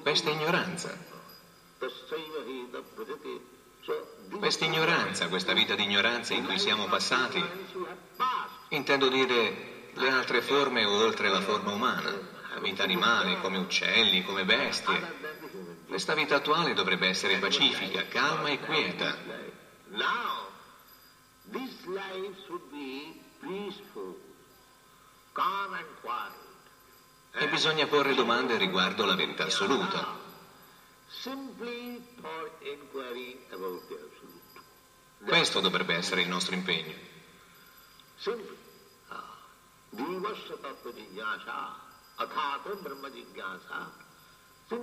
Questa 0.01 0.29
è 0.29 0.33
ignoranza. 0.33 1.14
Questa 4.37 4.65
ignoranza, 4.65 5.27
questa 5.27 5.53
vita 5.53 5.75
di 5.75 5.83
ignoranza 5.83 6.33
in 6.33 6.45
cui 6.45 6.57
siamo 6.57 6.85
passati, 6.85 7.43
intendo 8.69 9.07
dire 9.09 9.89
le 9.93 10.09
altre 10.09 10.41
forme 10.41 10.85
oltre 10.85 11.29
la 11.29 11.41
forma 11.41 11.71
umana, 11.71 12.11
la 12.53 12.59
vita 12.59 12.83
animale, 12.83 13.39
come 13.41 13.57
uccelli, 13.57 14.23
come 14.23 14.45
bestie. 14.45 15.83
Questa 15.87 16.13
vita 16.13 16.35
attuale 16.35 16.73
dovrebbe 16.73 17.07
essere 17.07 17.37
pacifica, 17.37 18.07
calma 18.07 18.49
e 18.49 18.59
quieta. 18.59 19.17
E 27.37 27.47
bisogna 27.49 27.85
porre 27.85 28.15
domande 28.15 28.57
riguardo 28.57 29.05
la 29.05 29.15
verità 29.15 29.45
assoluta. 29.45 30.24
Simply 31.21 32.01
for 32.21 32.51
inquiry 32.61 33.37
about 33.51 33.87
the 33.87 33.95
absolute. 33.95 34.35
Questo 35.25 35.59
dovrebbe 35.59 35.95
essere 35.95 36.21
il 36.21 36.27
nostro 36.27 36.53
impegno. 36.53 36.93
Simply. 38.17 38.57
Ah. 39.09 39.23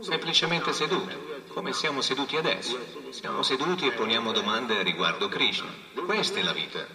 Semplicemente 0.00 0.72
seduti, 0.72 1.16
come 1.48 1.72
siamo 1.72 2.00
seduti 2.00 2.36
adesso. 2.36 2.78
Siamo 3.10 3.42
seduti 3.42 3.86
e 3.86 3.92
poniamo 3.92 4.32
domande 4.32 4.82
riguardo 4.82 5.28
Krishna. 5.28 5.70
Questa 6.04 6.38
è 6.38 6.42
la 6.42 6.52
vita. 6.52 6.86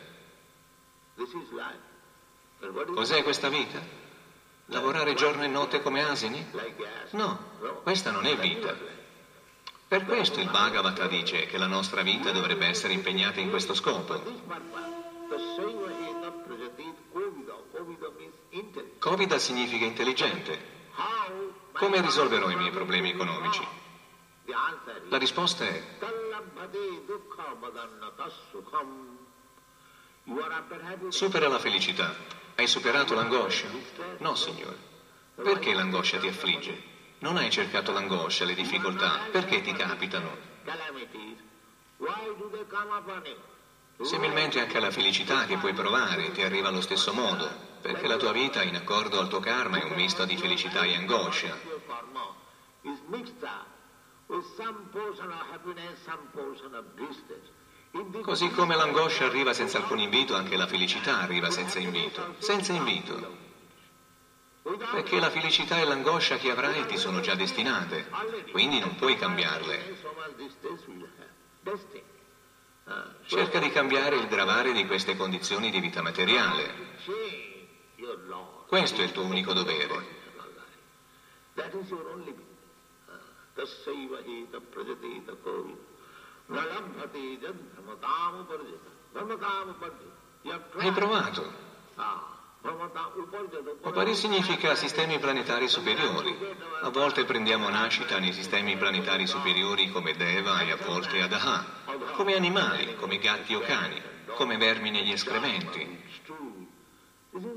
Cos'è 2.93 3.23
questa 3.23 3.49
vita? 3.49 3.79
Lavorare 4.67 5.13
giorno 5.13 5.43
e 5.43 5.47
notte 5.47 5.81
come 5.81 6.03
asini? 6.03 6.45
No, 7.11 7.39
questa 7.83 8.11
non 8.11 8.25
è 8.25 8.35
vita. 8.35 8.96
Per 9.87 10.03
questo 10.03 10.41
il 10.41 10.49
Bhagavata 10.49 11.07
dice 11.07 11.45
che 11.45 11.57
la 11.57 11.65
nostra 11.65 12.01
vita 12.01 12.31
dovrebbe 12.31 12.67
essere 12.67 12.91
impegnata 12.91 13.39
in 13.39 13.49
questo 13.49 13.73
scopo. 13.73 14.21
Covida 18.99 19.37
significa 19.37 19.85
intelligente. 19.85 20.75
Come 21.71 22.01
risolverò 22.01 22.49
i 22.49 22.55
miei 22.57 22.71
problemi 22.71 23.11
economici? 23.11 23.65
La 25.09 25.17
risposta 25.17 25.65
è 25.65 25.83
supera 31.09 31.47
la 31.47 31.59
felicità. 31.59 32.13
Hai 32.55 32.67
superato 32.67 33.13
l'angoscia? 33.13 33.67
No, 34.17 34.35
Signore. 34.35 34.77
Perché 35.35 35.73
l'angoscia 35.73 36.17
ti 36.17 36.27
affligge? 36.27 36.86
Non 37.19 37.37
hai 37.37 37.49
cercato 37.49 37.91
l'angoscia, 37.91 38.45
le 38.45 38.53
difficoltà. 38.53 39.27
Perché 39.31 39.61
ti 39.61 39.73
capitano? 39.73 40.37
Similmente 44.01 44.59
anche 44.59 44.79
la 44.79 44.91
felicità 44.91 45.45
che 45.45 45.57
puoi 45.57 45.73
provare 45.73 46.31
ti 46.31 46.43
arriva 46.43 46.67
allo 46.67 46.81
stesso 46.81 47.13
modo, 47.13 47.49
perché 47.81 48.07
la 48.07 48.17
tua 48.17 48.31
vita, 48.31 48.61
in 48.61 48.75
accordo 48.75 49.19
al 49.19 49.27
tuo 49.27 49.39
karma, 49.39 49.79
è 49.79 49.83
un 49.83 49.93
misto 49.93 50.25
di 50.25 50.37
felicità 50.37 50.83
e 50.83 50.95
angoscia. 50.95 51.57
Così 58.21 58.49
come 58.51 58.75
l'angoscia 58.75 59.25
arriva 59.25 59.53
senza 59.53 59.79
alcun 59.79 59.99
invito, 59.99 60.35
anche 60.35 60.55
la 60.55 60.67
felicità 60.67 61.19
arriva 61.21 61.49
senza 61.49 61.79
invito. 61.79 62.35
Senza 62.37 62.73
invito. 62.73 63.46
Perché 64.75 65.17
la 65.21 65.29
felicità 65.29 65.79
e 65.79 65.85
l'angoscia 65.85 66.35
che 66.35 66.51
avrai 66.51 66.85
ti 66.87 66.97
sono 66.97 67.21
già 67.21 67.35
destinate, 67.35 68.09
quindi 68.51 68.79
non 68.79 68.95
puoi 68.95 69.15
cambiarle. 69.15 69.95
Uh, 72.83 72.93
Cerca 73.25 73.59
di 73.59 73.69
cambiare 73.69 74.17
il 74.17 74.27
gravare 74.27 74.73
di 74.73 74.85
queste 74.85 75.15
condizioni 75.15 75.69
di 75.69 75.79
vita 75.79 76.01
materiale. 76.01 76.73
Questo 78.67 79.01
è 79.01 79.03
il 79.05 79.11
tuo 79.13 79.23
unico 79.23 79.53
dovere. 79.53 80.15
Hai 90.75 90.91
provato. 90.91 92.35
Upari 93.83 94.13
significa 94.13 94.75
sistemi 94.75 95.19
planetari 95.19 95.69
superiori. 95.69 96.35
A 96.81 96.89
volte 96.89 97.23
prendiamo 97.23 97.69
nascita 97.69 98.19
nei 98.19 98.33
sistemi 98.33 98.75
planetari 98.75 99.25
superiori 99.25 99.89
come 99.91 100.15
Deva 100.15 100.59
e 100.61 100.71
a 100.71 100.75
volte 100.75 101.21
Adaha, 101.21 101.65
come 102.13 102.35
animali, 102.35 102.95
come 102.95 103.19
gatti 103.19 103.53
o 103.55 103.61
cani, 103.61 104.01
come 104.35 104.57
vermi 104.57 104.91
negli 104.91 105.11
escrementi. 105.11 106.03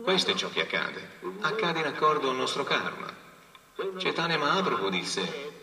Questo 0.04 0.30
è 0.30 0.34
ciò 0.34 0.48
che 0.50 0.62
accade. 0.62 1.18
Accade 1.40 1.80
in 1.80 1.86
accordo 1.86 2.30
al 2.30 2.36
nostro 2.36 2.62
karma. 2.62 3.12
Chaitanya 3.98 4.38
Mahaprabhu 4.38 4.90
disse, 4.90 5.58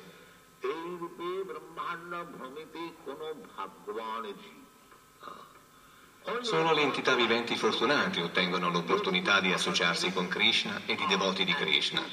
Solo 6.42 6.74
le 6.74 6.82
entità 6.82 7.16
viventi 7.16 7.56
fortunate 7.56 8.22
ottengono 8.22 8.70
l'opportunità 8.70 9.40
di 9.40 9.54
associarsi 9.54 10.12
con 10.12 10.28
Krishna 10.28 10.82
e 10.86 10.96
di 10.96 11.06
devoti 11.08 11.46
di 11.46 11.54
Krishna. 11.54 12.04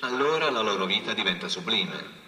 Allora 0.00 0.50
la 0.50 0.60
loro 0.60 0.84
vita 0.84 1.14
diventa 1.14 1.48
sublime. 1.48 2.24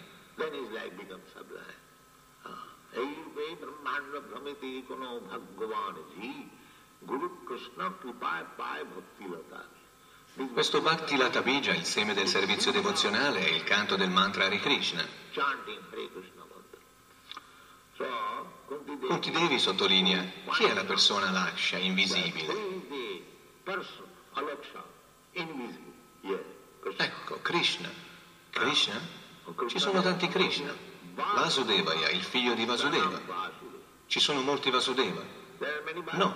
Questo 10.52 10.80
Bhakti 10.80 11.16
Lata 11.16 11.42
Bija, 11.42 11.74
il 11.74 11.84
seme 11.84 12.14
del 12.14 12.26
servizio 12.26 12.72
devozionale, 12.72 13.40
è 13.40 13.50
il 13.50 13.64
canto 13.64 13.96
del 13.96 14.08
mantra 14.08 14.46
Hare 14.46 14.60
Krishna. 14.60 15.04
So, 18.68 18.84
Kunti 19.06 19.30
Devi, 19.30 19.58
sottolinea 19.58 20.22
chi 20.52 20.64
è 20.64 20.74
la 20.74 20.84
persona 20.84 21.30
Laksha, 21.30 21.78
invisibile. 21.78 22.52
Ecco, 26.96 27.38
Krishna. 27.40 27.90
Krishna? 28.50 29.00
Ci 29.68 29.78
sono 29.78 30.02
tanti 30.02 30.28
Krishna. 30.28 30.74
Vasudevaya, 31.14 32.10
il 32.10 32.22
figlio 32.22 32.52
di 32.54 32.66
Vasudeva. 32.66 33.18
Ci 34.06 34.20
sono 34.20 34.42
molti 34.42 34.70
Vasudeva. 34.70 35.22
No, 36.12 36.34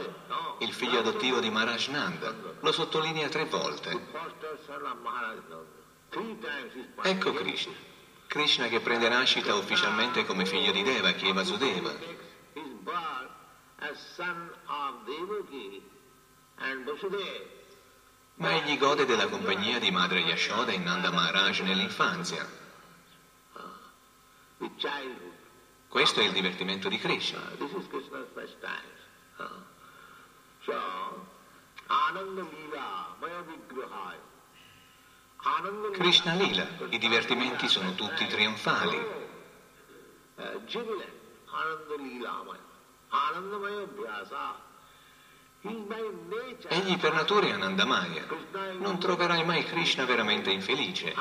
il 0.60 0.72
figlio 0.72 1.00
adottivo 1.00 1.38
di 1.38 1.50
Maharaj 1.50 1.88
Nanda. 1.88 2.34
Lo 2.60 2.72
sottolinea 2.72 3.28
tre 3.28 3.44
volte. 3.44 3.90
Ecco. 7.02 7.32
Krishna. 7.34 7.90
Krishna 8.32 8.66
che 8.68 8.80
prende 8.80 9.10
nascita 9.10 9.54
ufficialmente 9.54 10.24
come 10.24 10.46
figlio 10.46 10.72
di 10.72 10.82
e 10.82 11.00
of 14.66 15.04
Devaki 15.04 15.82
and 16.56 16.84
Vasudeva. 16.84 17.50
Ma 18.36 18.54
egli 18.54 18.78
gode 18.78 19.04
della 19.04 19.28
compagnia 19.28 19.78
di 19.78 19.90
madre 19.90 20.20
Yashoda 20.20 20.72
e 20.72 20.78
Nanda 20.78 21.10
Maharaj 21.10 21.60
nell'infanzia. 21.60 22.48
Questo 25.88 26.20
è 26.20 26.24
il 26.24 26.32
divertimento 26.32 26.88
di 26.88 26.98
Krishna. 26.98 27.38
Uh, 27.58 27.68
so, 30.62 31.26
Ananda 31.86 32.48
Leela, 32.50 33.14
Maya 33.20 33.42
Vigrahaya. 33.42 34.31
Krishna 35.92 36.34
Lila, 36.34 36.66
i 36.90 36.98
divertimenti 36.98 37.66
sono 37.66 37.94
tutti 37.94 38.26
trionfali. 38.26 38.96
Egli 46.68 46.98
per 46.98 47.12
natura 47.12 47.46
è 47.46 47.50
Anandamaya. 47.50 48.26
Non 48.78 49.00
troverai 49.00 49.44
mai 49.44 49.64
Krishna 49.64 50.04
veramente 50.04 50.50
infelice. 50.50 51.14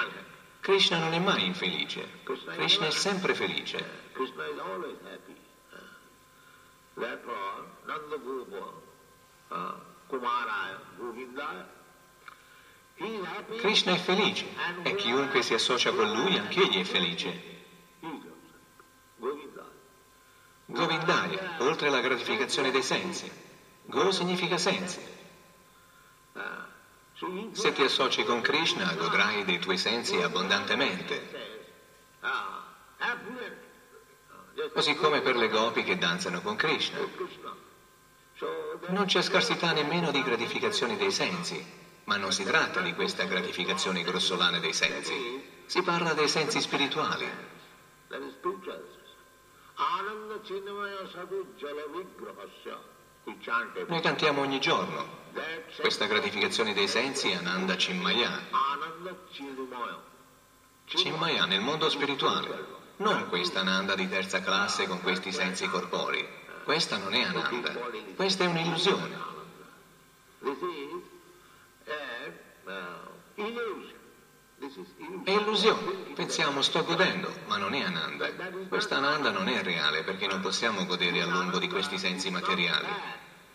Krishna 0.59 0.99
non 0.99 1.13
è 1.13 1.19
mai 1.19 1.45
infelice. 1.45 2.22
Krishna 2.24 2.86
è 2.86 2.91
sempre 2.91 3.34
felice. 3.34 4.09
Krishna 4.13 4.45
is 4.45 4.59
always 4.59 4.97
happy. 5.03 5.36
Therefore, 6.93 7.65
Nanda 7.86 8.17
Gopa, 8.17 8.74
uh, 9.47 9.74
Kumaraya, 10.07 10.80
Govindaya. 10.97 11.80
Krishna 13.57 13.93
è 13.93 13.97
felice 13.97 14.45
e 14.83 14.95
chiunque 14.95 15.41
si 15.41 15.53
associa 15.53 15.91
con 15.91 16.11
lui 16.11 16.37
anch'egli 16.37 16.79
è 16.79 16.83
felice. 16.83 17.49
Govindaya. 20.65 21.57
Oltre 21.59 21.87
alla 21.87 21.99
gratificazione 21.99 22.71
dei 22.71 22.83
sensi. 22.83 23.29
Go 23.85 24.11
significa 24.11 24.57
sensi. 24.57 24.99
Se 27.51 27.73
ti 27.73 27.83
associ 27.83 28.23
con 28.23 28.41
Krishna 28.41 28.93
godrai 28.93 29.45
dei 29.45 29.59
tuoi 29.59 29.77
sensi 29.77 30.15
abbondantemente. 30.21 31.59
Così 34.73 34.95
come 34.95 35.21
per 35.21 35.35
le 35.35 35.49
gopi 35.49 35.83
che 35.83 35.97
danzano 35.97 36.41
con 36.41 36.55
Krishna. 36.55 36.99
Non 38.87 39.05
c'è 39.05 39.21
scarsità 39.21 39.71
nemmeno 39.71 40.11
di 40.11 40.23
gratificazioni 40.23 40.97
dei 40.97 41.11
sensi, 41.11 41.63
ma 42.05 42.17
non 42.17 42.31
si 42.31 42.43
tratta 42.43 42.81
di 42.81 42.93
questa 42.93 43.25
gratificazione 43.25 44.03
grossolana 44.03 44.59
dei 44.59 44.73
sensi. 44.73 45.13
Si 45.65 45.81
parla 45.81 46.13
dei 46.13 46.27
sensi 46.27 46.59
spirituali. 46.59 47.29
Noi 53.87 54.01
cantiamo 54.01 54.41
ogni 54.41 54.59
giorno. 54.59 55.19
Questa 55.79 56.05
gratificazione 56.05 56.73
dei 56.73 56.87
sensi 56.87 57.31
Ananda 57.31 57.75
Chinmaya. 57.75 58.41
Chinmaya 60.85 61.45
nel 61.45 61.61
mondo 61.61 61.89
spirituale. 61.89 62.79
Non 62.97 63.29
questa 63.29 63.61
Ananda 63.61 63.95
di 63.95 64.09
terza 64.09 64.41
classe 64.41 64.87
con 64.87 65.01
questi 65.01 65.31
sensi 65.31 65.67
corporei. 65.67 66.27
Questa 66.63 66.97
non 66.97 67.13
è 67.13 67.23
Ananda. 67.23 67.71
Questa 68.15 68.43
è 68.43 68.47
un'illusione. 68.47 69.29
È 75.24 75.32
illusione. 75.32 76.13
Pensiamo 76.13 76.61
sto 76.61 76.84
godendo, 76.84 77.34
ma 77.47 77.57
non 77.57 77.74
è 77.74 77.82
Ananda. 77.82 78.30
Questa 78.67 78.97
Ananda 78.97 79.32
non 79.32 79.47
è 79.47 79.63
reale 79.63 80.03
perché 80.03 80.28
non 80.28 80.41
possiamo 80.41 80.86
godere 80.86 81.22
a 81.22 81.26
lungo 81.26 81.57
di 81.57 81.67
questi 81.67 81.97
sensi 81.97 82.30
materiali. 82.30 82.88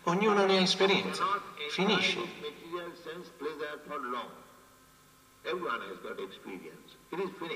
Ognuno 0.03 0.45
ne 0.45 0.57
ha 0.57 0.61
esperienza. 0.61 1.25
Finisce. 1.69 2.19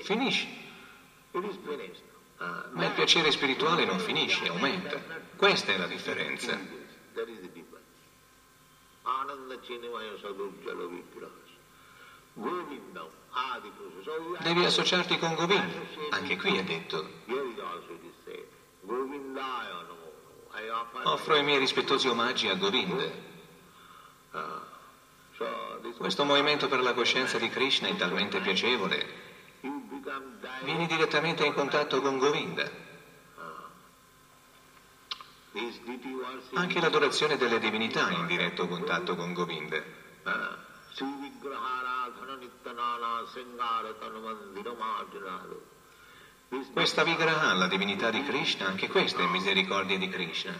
Finisce. 0.02 0.70
Ma 2.72 2.86
il 2.86 2.92
piacere 2.92 3.30
spirituale 3.30 3.84
non 3.84 3.98
finisce, 3.98 4.48
aumenta. 4.48 5.00
Questa 5.36 5.72
è 5.72 5.76
la 5.76 5.86
differenza. 5.86 6.58
Ananda 9.04 9.58
Chinmaya 9.60 10.16
Sadhu 10.20 10.52
Jala 10.62 10.86
Devi 14.40 14.64
associarti 14.64 15.18
con 15.18 15.34
Govinda. 15.34 15.80
Anche 16.10 16.36
qui 16.36 16.56
è 16.56 16.64
detto. 16.64 17.06
Offro 21.04 21.36
i 21.36 21.42
miei 21.42 21.58
rispettosi 21.58 22.08
omaggi 22.08 22.48
a 22.48 22.54
Govinda. 22.54 23.30
Questo 25.96 26.24
movimento 26.24 26.68
per 26.68 26.80
la 26.80 26.94
coscienza 26.94 27.38
di 27.38 27.48
Krishna 27.48 27.88
è 27.88 27.96
talmente 27.96 28.40
piacevole. 28.40 29.30
Vieni 30.62 30.86
direttamente 30.86 31.44
in 31.44 31.52
contatto 31.52 32.00
con 32.00 32.18
Govinda. 32.18 32.70
Anche 36.54 36.80
l'adorazione 36.80 37.36
delle 37.36 37.58
divinità 37.58 38.08
è 38.08 38.14
in 38.14 38.26
diretto 38.26 38.66
contatto 38.66 39.14
con 39.16 39.34
Govinda. 39.34 39.82
Vigraharadhana 41.00 42.36
Nityanana 42.36 43.26
Singara 43.32 43.92
Tanumandira 43.94 44.72
Marjanalu. 44.74 45.60
This 46.50 46.68
Questa 46.70 47.02
Vigraha, 47.02 47.54
la 47.54 47.66
divinità 47.66 48.10
di 48.10 48.22
Krishna, 48.24 48.66
anche 48.66 48.88
questa 48.88 49.22
è 49.22 49.26
misericordia 49.26 49.96
di 49.96 50.08
Krishna. 50.10 50.54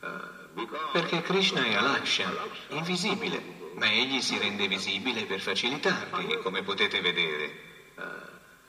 Uh, 0.00 0.68
Perché 0.92 1.22
Krishna 1.22 1.64
è 1.64 1.74
Alaksha, 1.74 2.30
invisibile, 2.68 3.72
ma 3.76 3.90
egli 3.90 4.20
si 4.20 4.36
rende 4.36 4.68
visibile 4.68 5.24
per 5.24 5.40
facilitarti, 5.40 6.40
come 6.42 6.62
potete 6.62 7.00
vedere. 7.00 7.54
uh, 7.96 8.02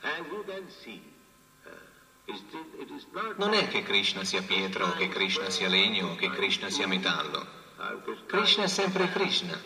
uh, 0.06 1.00
Non 3.36 3.52
è 3.52 3.68
che 3.68 3.82
Krishna 3.82 4.24
sia 4.24 4.40
pietra 4.42 4.86
o 4.86 4.92
che 4.92 5.08
Krishna 5.08 5.50
sia 5.50 5.68
legno 5.68 6.12
o 6.12 6.14
che 6.14 6.30
Krishna 6.30 6.70
sia 6.70 6.86
metallo. 6.86 7.63
Krishna, 8.26 8.64
è 8.64 8.68
sempre 8.68 9.08
Krishna, 9.10 9.60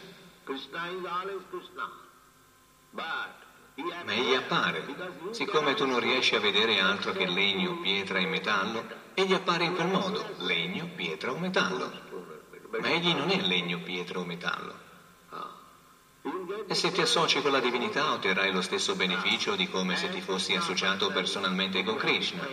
ma 2.91 4.12
egli 4.12 4.35
appare. 4.35 4.85
Siccome 5.31 5.75
tu 5.75 5.87
non 5.87 6.01
riesci 6.01 6.35
a 6.35 6.41
vedere 6.41 6.81
altro 6.81 7.12
che 7.12 7.27
legno, 7.27 7.81
pietra 7.81 8.19
e 8.19 8.27
metallo, 8.27 8.85
egli 9.14 9.35
appare 9.35 9.64
in 9.64 9.75
quel 9.75 9.89
modo, 9.89 10.35
legno, 10.39 10.89
pietra 10.97 11.33
o 11.33 11.39
metallo. 11.39 11.91
Ma 12.81 12.89
egli 12.89 13.14
non 13.14 13.31
è 13.31 13.41
legno, 13.41 13.79
pietra 13.81 14.19
o 14.19 14.25
metallo. 14.25 14.87
E 16.66 16.75
se 16.75 16.93
ti 16.93 17.01
associ 17.01 17.41
con 17.41 17.53
la 17.53 17.61
divinità 17.61 18.12
otterrai 18.12 18.53
lo 18.53 18.61
stesso 18.61 18.95
beneficio 18.97 19.55
di 19.55 19.69
come 19.69 19.97
se 19.97 20.11
ti 20.11 20.21
fossi 20.21 20.55
associato 20.55 21.09
personalmente 21.11 21.83
con 21.85 21.97
Krishna. 21.97 22.47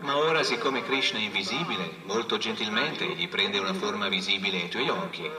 Ma 0.00 0.16
ora, 0.16 0.42
siccome 0.42 0.82
Krishna 0.82 1.18
è 1.18 1.22
invisibile, 1.22 1.98
molto 2.04 2.38
gentilmente 2.38 3.04
egli 3.04 3.28
prende 3.28 3.58
una 3.58 3.74
forma 3.74 4.08
visibile 4.08 4.62
ai 4.62 4.68
tuoi 4.68 4.88
occhi. 4.88 5.30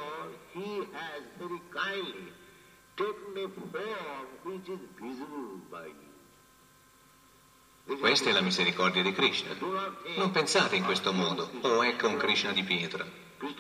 Questa 8.00 8.30
è 8.30 8.32
la 8.32 8.42
misericordia 8.42 9.04
di 9.04 9.12
Krishna. 9.12 9.56
Non 10.16 10.32
pensate 10.32 10.78
in 10.78 10.86
questo 10.86 11.12
modo, 11.12 11.50
oh 11.62 11.84
ecco 11.84 12.08
un 12.08 12.18
Krishna 12.18 12.52
di 12.52 12.64
pietra. 12.64 13.06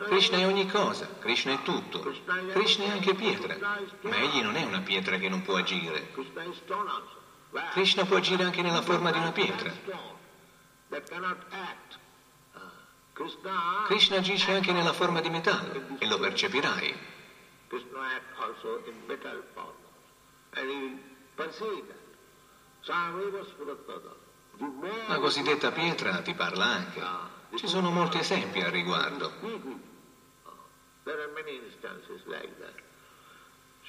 Krishna 0.06 0.38
è 0.38 0.46
ogni 0.46 0.68
cosa, 0.68 1.08
Krishna 1.20 1.54
è 1.54 1.62
tutto. 1.64 2.14
Krishna 2.54 2.86
è 2.86 2.90
anche 2.90 3.14
pietra, 3.14 3.58
ma 4.02 4.16
egli 4.16 4.42
non 4.42 4.56
è 4.56 4.64
una 4.64 4.80
pietra 4.80 5.18
che 5.18 5.28
non 5.28 5.42
può 5.42 5.58
agire. 5.58 6.14
Krishna 7.72 8.06
può 8.06 8.18
agire 8.18 8.44
anche 8.44 8.62
nella 8.62 8.82
forma 8.82 9.12
di 9.12 9.18
una 9.18 9.32
pietra. 9.32 10.18
Krishna, 13.14 13.84
Krishna 13.86 14.18
agisce 14.18 14.52
anche 14.52 14.72
nella 14.72 14.94
forma 14.94 15.22
di 15.22 15.30
metallo 15.30 15.98
e 16.00 16.08
lo 16.08 16.18
percepirai. 16.18 16.96
La 25.08 25.20
cosiddetta 25.20 25.72
pietra 25.72 26.22
ti 26.22 26.34
parla 26.34 26.66
anche. 26.66 27.02
Ci 27.56 27.68
sono 27.68 27.92
molti 27.92 28.18
esempi 28.18 28.62
al 28.62 28.72
riguardo. 28.72 29.32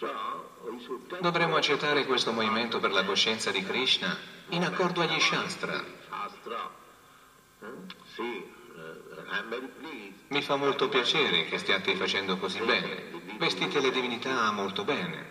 uh, 0.03 0.79
should 0.81 1.07
take 1.09 1.21
Dovremmo 1.21 1.57
accettare 1.57 2.07
questo 2.07 2.33
movimento 2.33 2.81
per 2.81 2.91
la 2.91 3.05
coscienza 3.05 3.51
di 3.51 3.63
Krishna 3.63 4.17
in 4.49 4.65
accordo 4.65 5.03
agli 5.03 5.21
Shastra. 5.21 5.85
Mi 10.29 10.43
fa 10.43 10.57
molto 10.57 10.89
piacere 10.89 11.45
che 11.45 11.59
stiate 11.59 11.95
facendo 11.97 12.39
così 12.39 12.61
bene. 12.61 13.11
Vestite 13.39 13.81
le 13.81 13.91
divinità 13.91 14.51
molto 14.53 14.85
bene. 14.85 15.29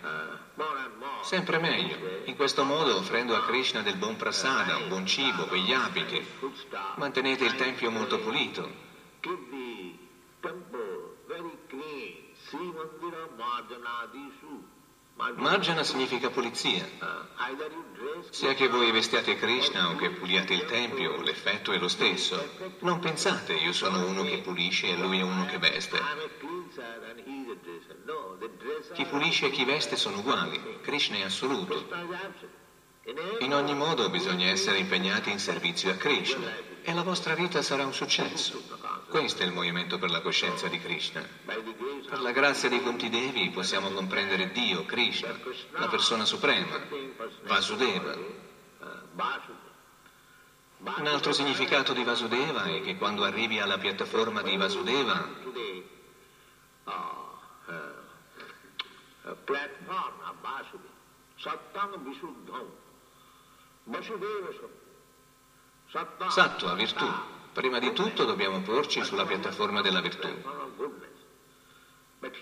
More. 0.56 1.24
Sempre 1.24 1.58
meglio. 1.58 2.22
In 2.26 2.36
questo 2.36 2.64
modo, 2.64 2.98
offrendo 2.98 3.36
a 3.36 3.46
Krishna 3.46 3.82
del 3.82 3.96
buon 3.96 4.16
prasada, 4.18 4.78
un 4.78 4.90
buon 4.90 5.06
cibo, 5.06 5.46
quegli 5.46 5.72
abiti, 5.72 6.26
mantenete 6.96 7.46
il 7.46 7.56
tempio 7.56 7.90
molto 7.90 8.20
pulito. 8.20 8.70
Keep 9.22 9.50
the 9.50 9.98
temple 10.42 11.18
very 11.28 11.58
clean. 11.68 12.34
Sri 12.48 12.72
Mandira 12.72 13.28
Marjanadishu. 13.38 14.59
Marjana 15.20 15.84
significa 15.84 16.30
pulizia. 16.30 16.88
Sia 18.30 18.54
che 18.54 18.70
voi 18.70 18.90
vestiate 18.92 19.36
Krishna 19.36 19.90
o 19.90 19.96
che 19.96 20.12
puliate 20.12 20.54
il 20.54 20.64
tempio, 20.64 21.22
l'effetto 21.22 21.74
è 21.74 21.78
lo 21.78 21.90
stesso. 21.90 22.56
Non 22.80 23.00
pensate 23.00 23.54
io 23.54 23.74
sono 23.74 24.08
uno 24.08 24.24
che 24.24 24.38
pulisce 24.38 24.88
e 24.88 24.96
lui 24.96 25.20
è 25.20 25.24
uno 25.24 25.46
che 25.46 25.58
veste. 25.58 26.00
Chi 28.94 29.06
pulisce 29.06 29.48
e 29.48 29.52
chi 29.52 29.66
veste 29.66 29.98
sono 29.98 30.20
uguali. 30.20 30.80
Krishna 30.82 31.18
è 31.18 31.24
assoluto. 31.24 31.86
In 33.40 33.54
ogni 33.54 33.74
modo 33.74 34.10
bisogna 34.10 34.48
essere 34.48 34.78
impegnati 34.78 35.32
in 35.32 35.40
servizio 35.40 35.92
a 35.92 35.96
Krishna 35.96 36.50
e 36.82 36.94
la 36.94 37.04
vostra 37.04 37.36
vita 37.36 37.62
sarà 37.62 37.86
un 37.86 37.94
successo. 37.94 38.79
Questo 39.10 39.42
è 39.42 39.46
il 39.48 39.52
movimento 39.52 39.98
per 39.98 40.12
la 40.12 40.22
coscienza 40.22 40.68
di 40.68 40.78
Krishna. 40.80 41.28
Per 41.44 42.22
la 42.22 42.32
grazia 42.32 42.70
dei 42.70 42.82
Kunti 42.82 43.10
Devi 43.10 43.50
possiamo 43.50 43.90
comprendere 43.90 44.52
Dio, 44.52 44.86
Krishna, 44.86 45.36
la 45.72 45.88
persona 45.88 46.26
suprema, 46.26 46.80
Vasudeva. 47.44 48.16
Un 50.78 51.08
altro 51.08 51.34
significato 51.34 51.94
di 51.94 52.04
Vasudeva 52.04 52.66
è 52.66 52.82
che 52.82 52.98
quando 52.98 53.24
arrivi 53.24 53.60
alla 53.60 53.80
piattaforma 53.80 54.44
di 54.44 54.56
Vasudeva. 54.58 55.28
Sattva, 66.30 66.74
virtù. 66.76 67.06
Prima 67.54 67.80
di 67.80 67.94
tutto 67.94 68.26
dobbiamo 68.26 68.62
porci 68.62 69.04
sulla 69.04 69.26
piattaforma 69.26 69.82
della 69.82 70.02
virtù. 70.02 70.28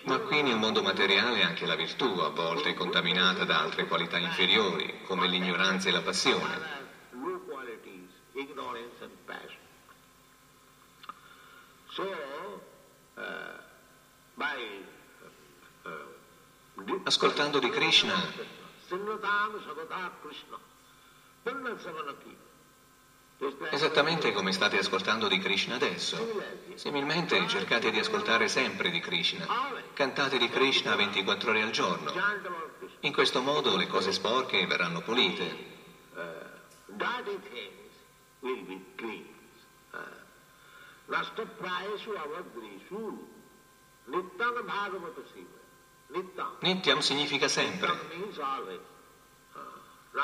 Ma 0.04 0.18
qui 0.18 0.42
nel 0.42 0.56
mondo 0.56 0.82
materiale 0.82 1.42
anche 1.42 1.66
la 1.66 1.74
virtù 1.74 2.04
a 2.04 2.28
volte 2.28 2.70
è 2.70 2.74
contaminata 2.74 3.44
da 3.44 3.60
altre 3.60 3.86
qualità 3.86 4.18
inferiori, 4.18 5.02
come 5.04 5.26
l'ignoranza 5.28 5.88
e 5.88 5.92
la 5.92 6.02
passione. 6.02 6.86
Ascoltando 17.04 17.58
di 17.58 17.70
Krishna, 17.70 18.14
esattamente 23.70 24.32
come 24.32 24.52
state 24.52 24.78
ascoltando 24.78 25.28
di 25.28 25.38
Krishna 25.38 25.76
adesso. 25.76 26.42
Similmente 26.74 27.46
cercate 27.48 27.90
di 27.90 27.98
ascoltare 27.98 28.48
sempre 28.48 28.90
di 28.90 29.00
Krishna. 29.00 29.46
Cantate 29.92 30.38
di 30.38 30.48
Krishna 30.48 30.96
24 30.96 31.50
ore 31.50 31.62
al 31.62 31.70
giorno. 31.70 32.12
In 33.00 33.12
questo 33.12 33.40
modo 33.40 33.76
le 33.76 33.86
cose 33.86 34.12
sporche 34.12 34.66
verranno 34.66 35.00
pulite. 35.02 35.76
Nityam 46.60 46.98
significa 47.00 47.48
sempre. 47.48 48.96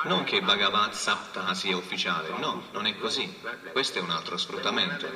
Non 0.03 0.25
che 0.25 0.43
Bhagavad 0.43 0.93
Sapta 0.93 1.55
sia 1.55 1.77
ufficiale, 1.77 2.37
no, 2.39 2.65
non 2.73 2.87
è 2.87 2.99
così. 2.99 3.33
Questo 3.73 3.99
è 3.99 4.03
un 4.03 4.11
altro 4.11 4.37
sfruttamento. 4.37 5.09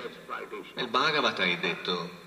Nel 0.75 0.89
Bhagavata 0.89 1.43
è 1.43 1.59
detto. 1.59 2.27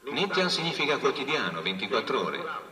Nityan 0.00 0.50
significa 0.50 0.98
quotidiano, 0.98 1.62
24 1.62 2.20
ore. 2.20 2.70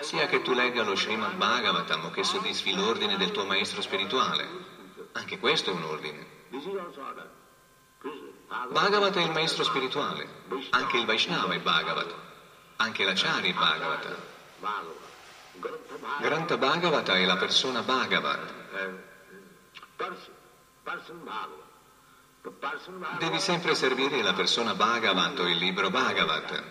Sia 0.00 0.26
che 0.26 0.42
tu 0.42 0.52
legga 0.52 0.82
lo 0.82 0.94
Srimad 0.94 1.34
Bhagavatam 1.34 2.06
o 2.06 2.10
che 2.10 2.22
soddisfi 2.22 2.74
l'ordine 2.74 3.16
del 3.16 3.32
tuo 3.32 3.44
maestro 3.44 3.82
spirituale. 3.82 4.76
Anche 5.12 5.38
questo 5.38 5.70
è 5.70 5.72
un 5.74 5.82
ordine. 5.82 6.26
Bhagavata 8.70 9.20
è 9.20 9.24
il 9.24 9.32
maestro 9.32 9.64
spirituale. 9.64 10.26
Anche 10.70 10.96
il 10.96 11.06
Vaishnava 11.06 11.54
è 11.54 11.58
Bhagavata. 11.58 12.27
Anche 12.80 13.04
l'Acharya 13.04 13.52
Bhagavata. 13.54 14.16
Granta 16.20 16.56
Bhagavata 16.56 17.16
è 17.16 17.24
la 17.24 17.36
persona 17.36 17.82
Bhagavat. 17.82 18.52
Devi 23.18 23.40
sempre 23.40 23.74
servire 23.74 24.22
la 24.22 24.32
persona 24.32 24.74
Bhagavat 24.74 25.38
o 25.40 25.48
il 25.48 25.56
libro 25.56 25.90
Bhagavat. 25.90 26.62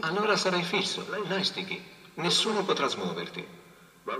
Allora 0.00 0.36
sarai 0.36 0.64
fisso, 0.64 1.06
Naistiki. 1.28 1.82
Nessuno 2.14 2.64
potrà 2.64 2.88
smuoverti. 2.88 3.59
The 4.04 4.16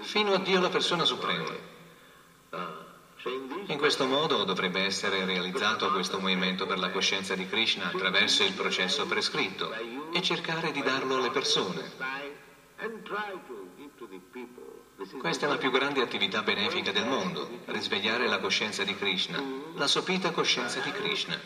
Fino 0.00 0.34
a 0.34 0.38
Dio 0.38 0.60
la 0.60 0.68
persona 0.68 1.04
suprema. 1.04 1.72
So 3.16 3.30
in 3.30 3.78
questo 3.78 4.06
modo 4.06 4.44
dovrebbe 4.44 4.82
essere 4.82 5.24
realizzato 5.24 5.90
questo 5.90 6.20
movimento 6.20 6.66
per 6.66 6.78
la 6.78 6.90
coscienza 6.90 7.34
di 7.34 7.46
Krishna 7.46 7.86
attraverso 7.86 8.44
il 8.44 8.52
processo 8.52 9.06
prescritto 9.06 9.72
e 10.12 10.20
cercare 10.20 10.72
di 10.72 10.82
darlo 10.82 11.16
alle 11.16 11.30
persone. 11.30 11.90
Questa 15.18 15.46
è 15.46 15.48
la 15.48 15.56
più 15.56 15.70
grande 15.70 16.02
attività 16.02 16.42
benefica 16.42 16.92
del 16.92 17.06
mondo, 17.06 17.48
risvegliare 17.66 18.28
la 18.28 18.40
coscienza 18.40 18.84
di 18.84 18.94
Krishna, 18.94 19.42
la 19.74 19.86
sopita 19.86 20.30
coscienza 20.30 20.80
di 20.80 20.92
Krishna. 20.92 21.40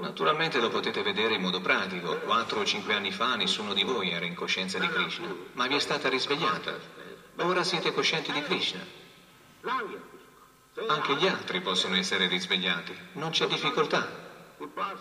Naturalmente 0.00 0.60
lo 0.60 0.68
potete 0.68 1.02
vedere 1.02 1.34
in 1.34 1.40
modo 1.40 1.60
pratico. 1.60 2.18
Quattro 2.18 2.60
o 2.60 2.64
cinque 2.64 2.94
anni 2.94 3.10
fa 3.10 3.34
nessuno 3.34 3.72
di 3.72 3.82
voi 3.82 4.10
era 4.10 4.26
in 4.26 4.34
coscienza 4.34 4.78
di 4.78 4.88
Krishna, 4.88 5.34
ma 5.54 5.66
vi 5.66 5.76
è 5.76 5.78
stata 5.78 6.08
risvegliata. 6.08 6.78
Ora 7.36 7.64
siete 7.64 7.92
coscienti 7.94 8.30
di 8.30 8.42
Krishna. 8.42 8.84
Krishna. 9.60 10.92
Anche 10.94 11.16
gli 11.16 11.26
altri 11.26 11.60
possono 11.60 11.96
essere 11.96 12.28
risvegliati. 12.28 12.96
Non 13.12 13.30
c'è 13.30 13.46
difficoltà. 13.46 14.30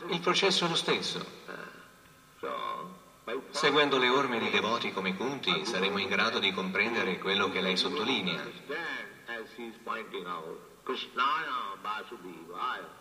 Il 0.08 0.20
processo 0.22 0.66
è 0.66 0.70
lo 0.70 0.76
stesso. 0.76 1.26
Seguendo 3.52 3.98
le 3.98 4.10
orme 4.10 4.40
di 4.40 4.50
devoti 4.50 4.92
come 4.92 5.16
Kunti 5.16 5.66
saremo 5.66 5.98
in 5.98 6.08
grado 6.08 6.40
di 6.40 6.52
comprendere 6.52 7.20
quello 7.20 7.50
che 7.52 7.62
lei 7.62 7.78
sottolinea. 7.78 8.44
Krishnaya 10.84 11.78
Vasudevaya, 11.82 13.01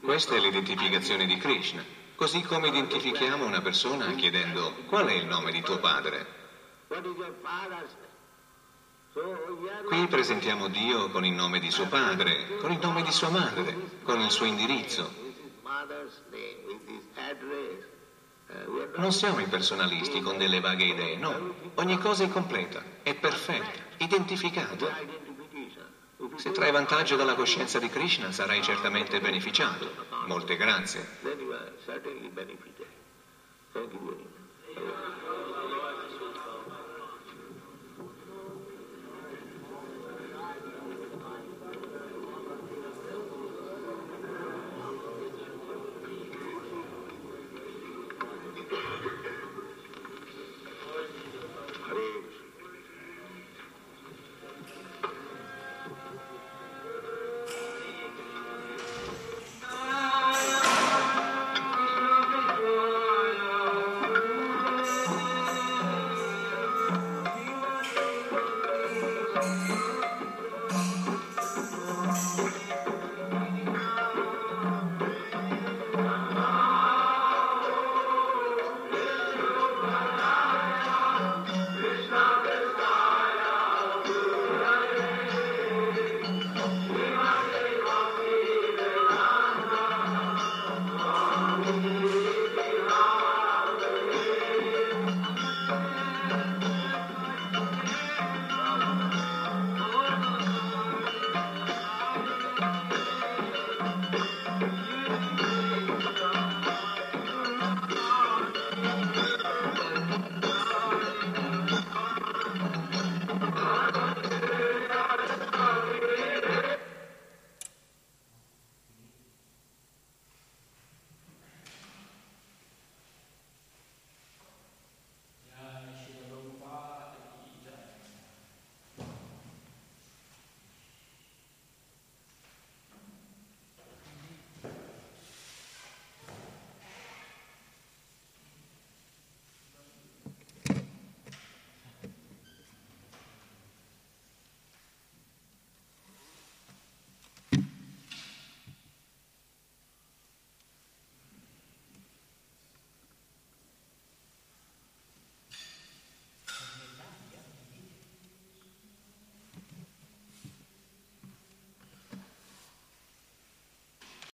Questa 0.00 0.34
è 0.34 0.38
l'identificazione 0.38 1.26
di 1.26 1.36
Krishna. 1.36 1.84
Così 2.14 2.42
come 2.42 2.68
identifichiamo 2.68 3.44
una 3.44 3.60
persona 3.60 4.14
chiedendo 4.14 4.72
qual 4.86 5.06
è 5.06 5.12
il 5.12 5.26
nome 5.26 5.50
di 5.50 5.62
tuo 5.62 5.78
padre. 5.78 6.42
Qui 9.86 10.06
presentiamo 10.08 10.68
Dio 10.68 11.10
con 11.10 11.24
il 11.24 11.32
nome 11.32 11.60
di 11.60 11.70
suo 11.70 11.86
padre, 11.86 12.56
con 12.58 12.70
il 12.72 12.78
nome 12.80 13.02
di 13.02 13.12
sua 13.12 13.30
madre, 13.30 13.76
con 14.02 14.20
il 14.20 14.30
suo 14.30 14.46
indirizzo. 14.46 15.12
Non 18.96 19.12
siamo 19.12 19.40
impersonalisti 19.40 20.20
con 20.20 20.36
delle 20.36 20.60
vaghe 20.60 20.84
idee, 20.84 21.16
no. 21.16 21.54
Ogni 21.74 21.98
cosa 21.98 22.24
è 22.24 22.28
completa, 22.28 22.82
è 23.02 23.14
perfetta, 23.14 23.82
identificata. 23.98 25.32
Se 26.36 26.50
trai 26.52 26.70
vantaggio 26.70 27.16
dalla 27.16 27.34
coscienza 27.34 27.78
di 27.78 27.88
Krishna 27.88 28.32
sarai 28.32 28.62
certamente 28.62 29.20
beneficiato. 29.20 29.90
Molte 30.26 30.56
grazie. 30.56 31.06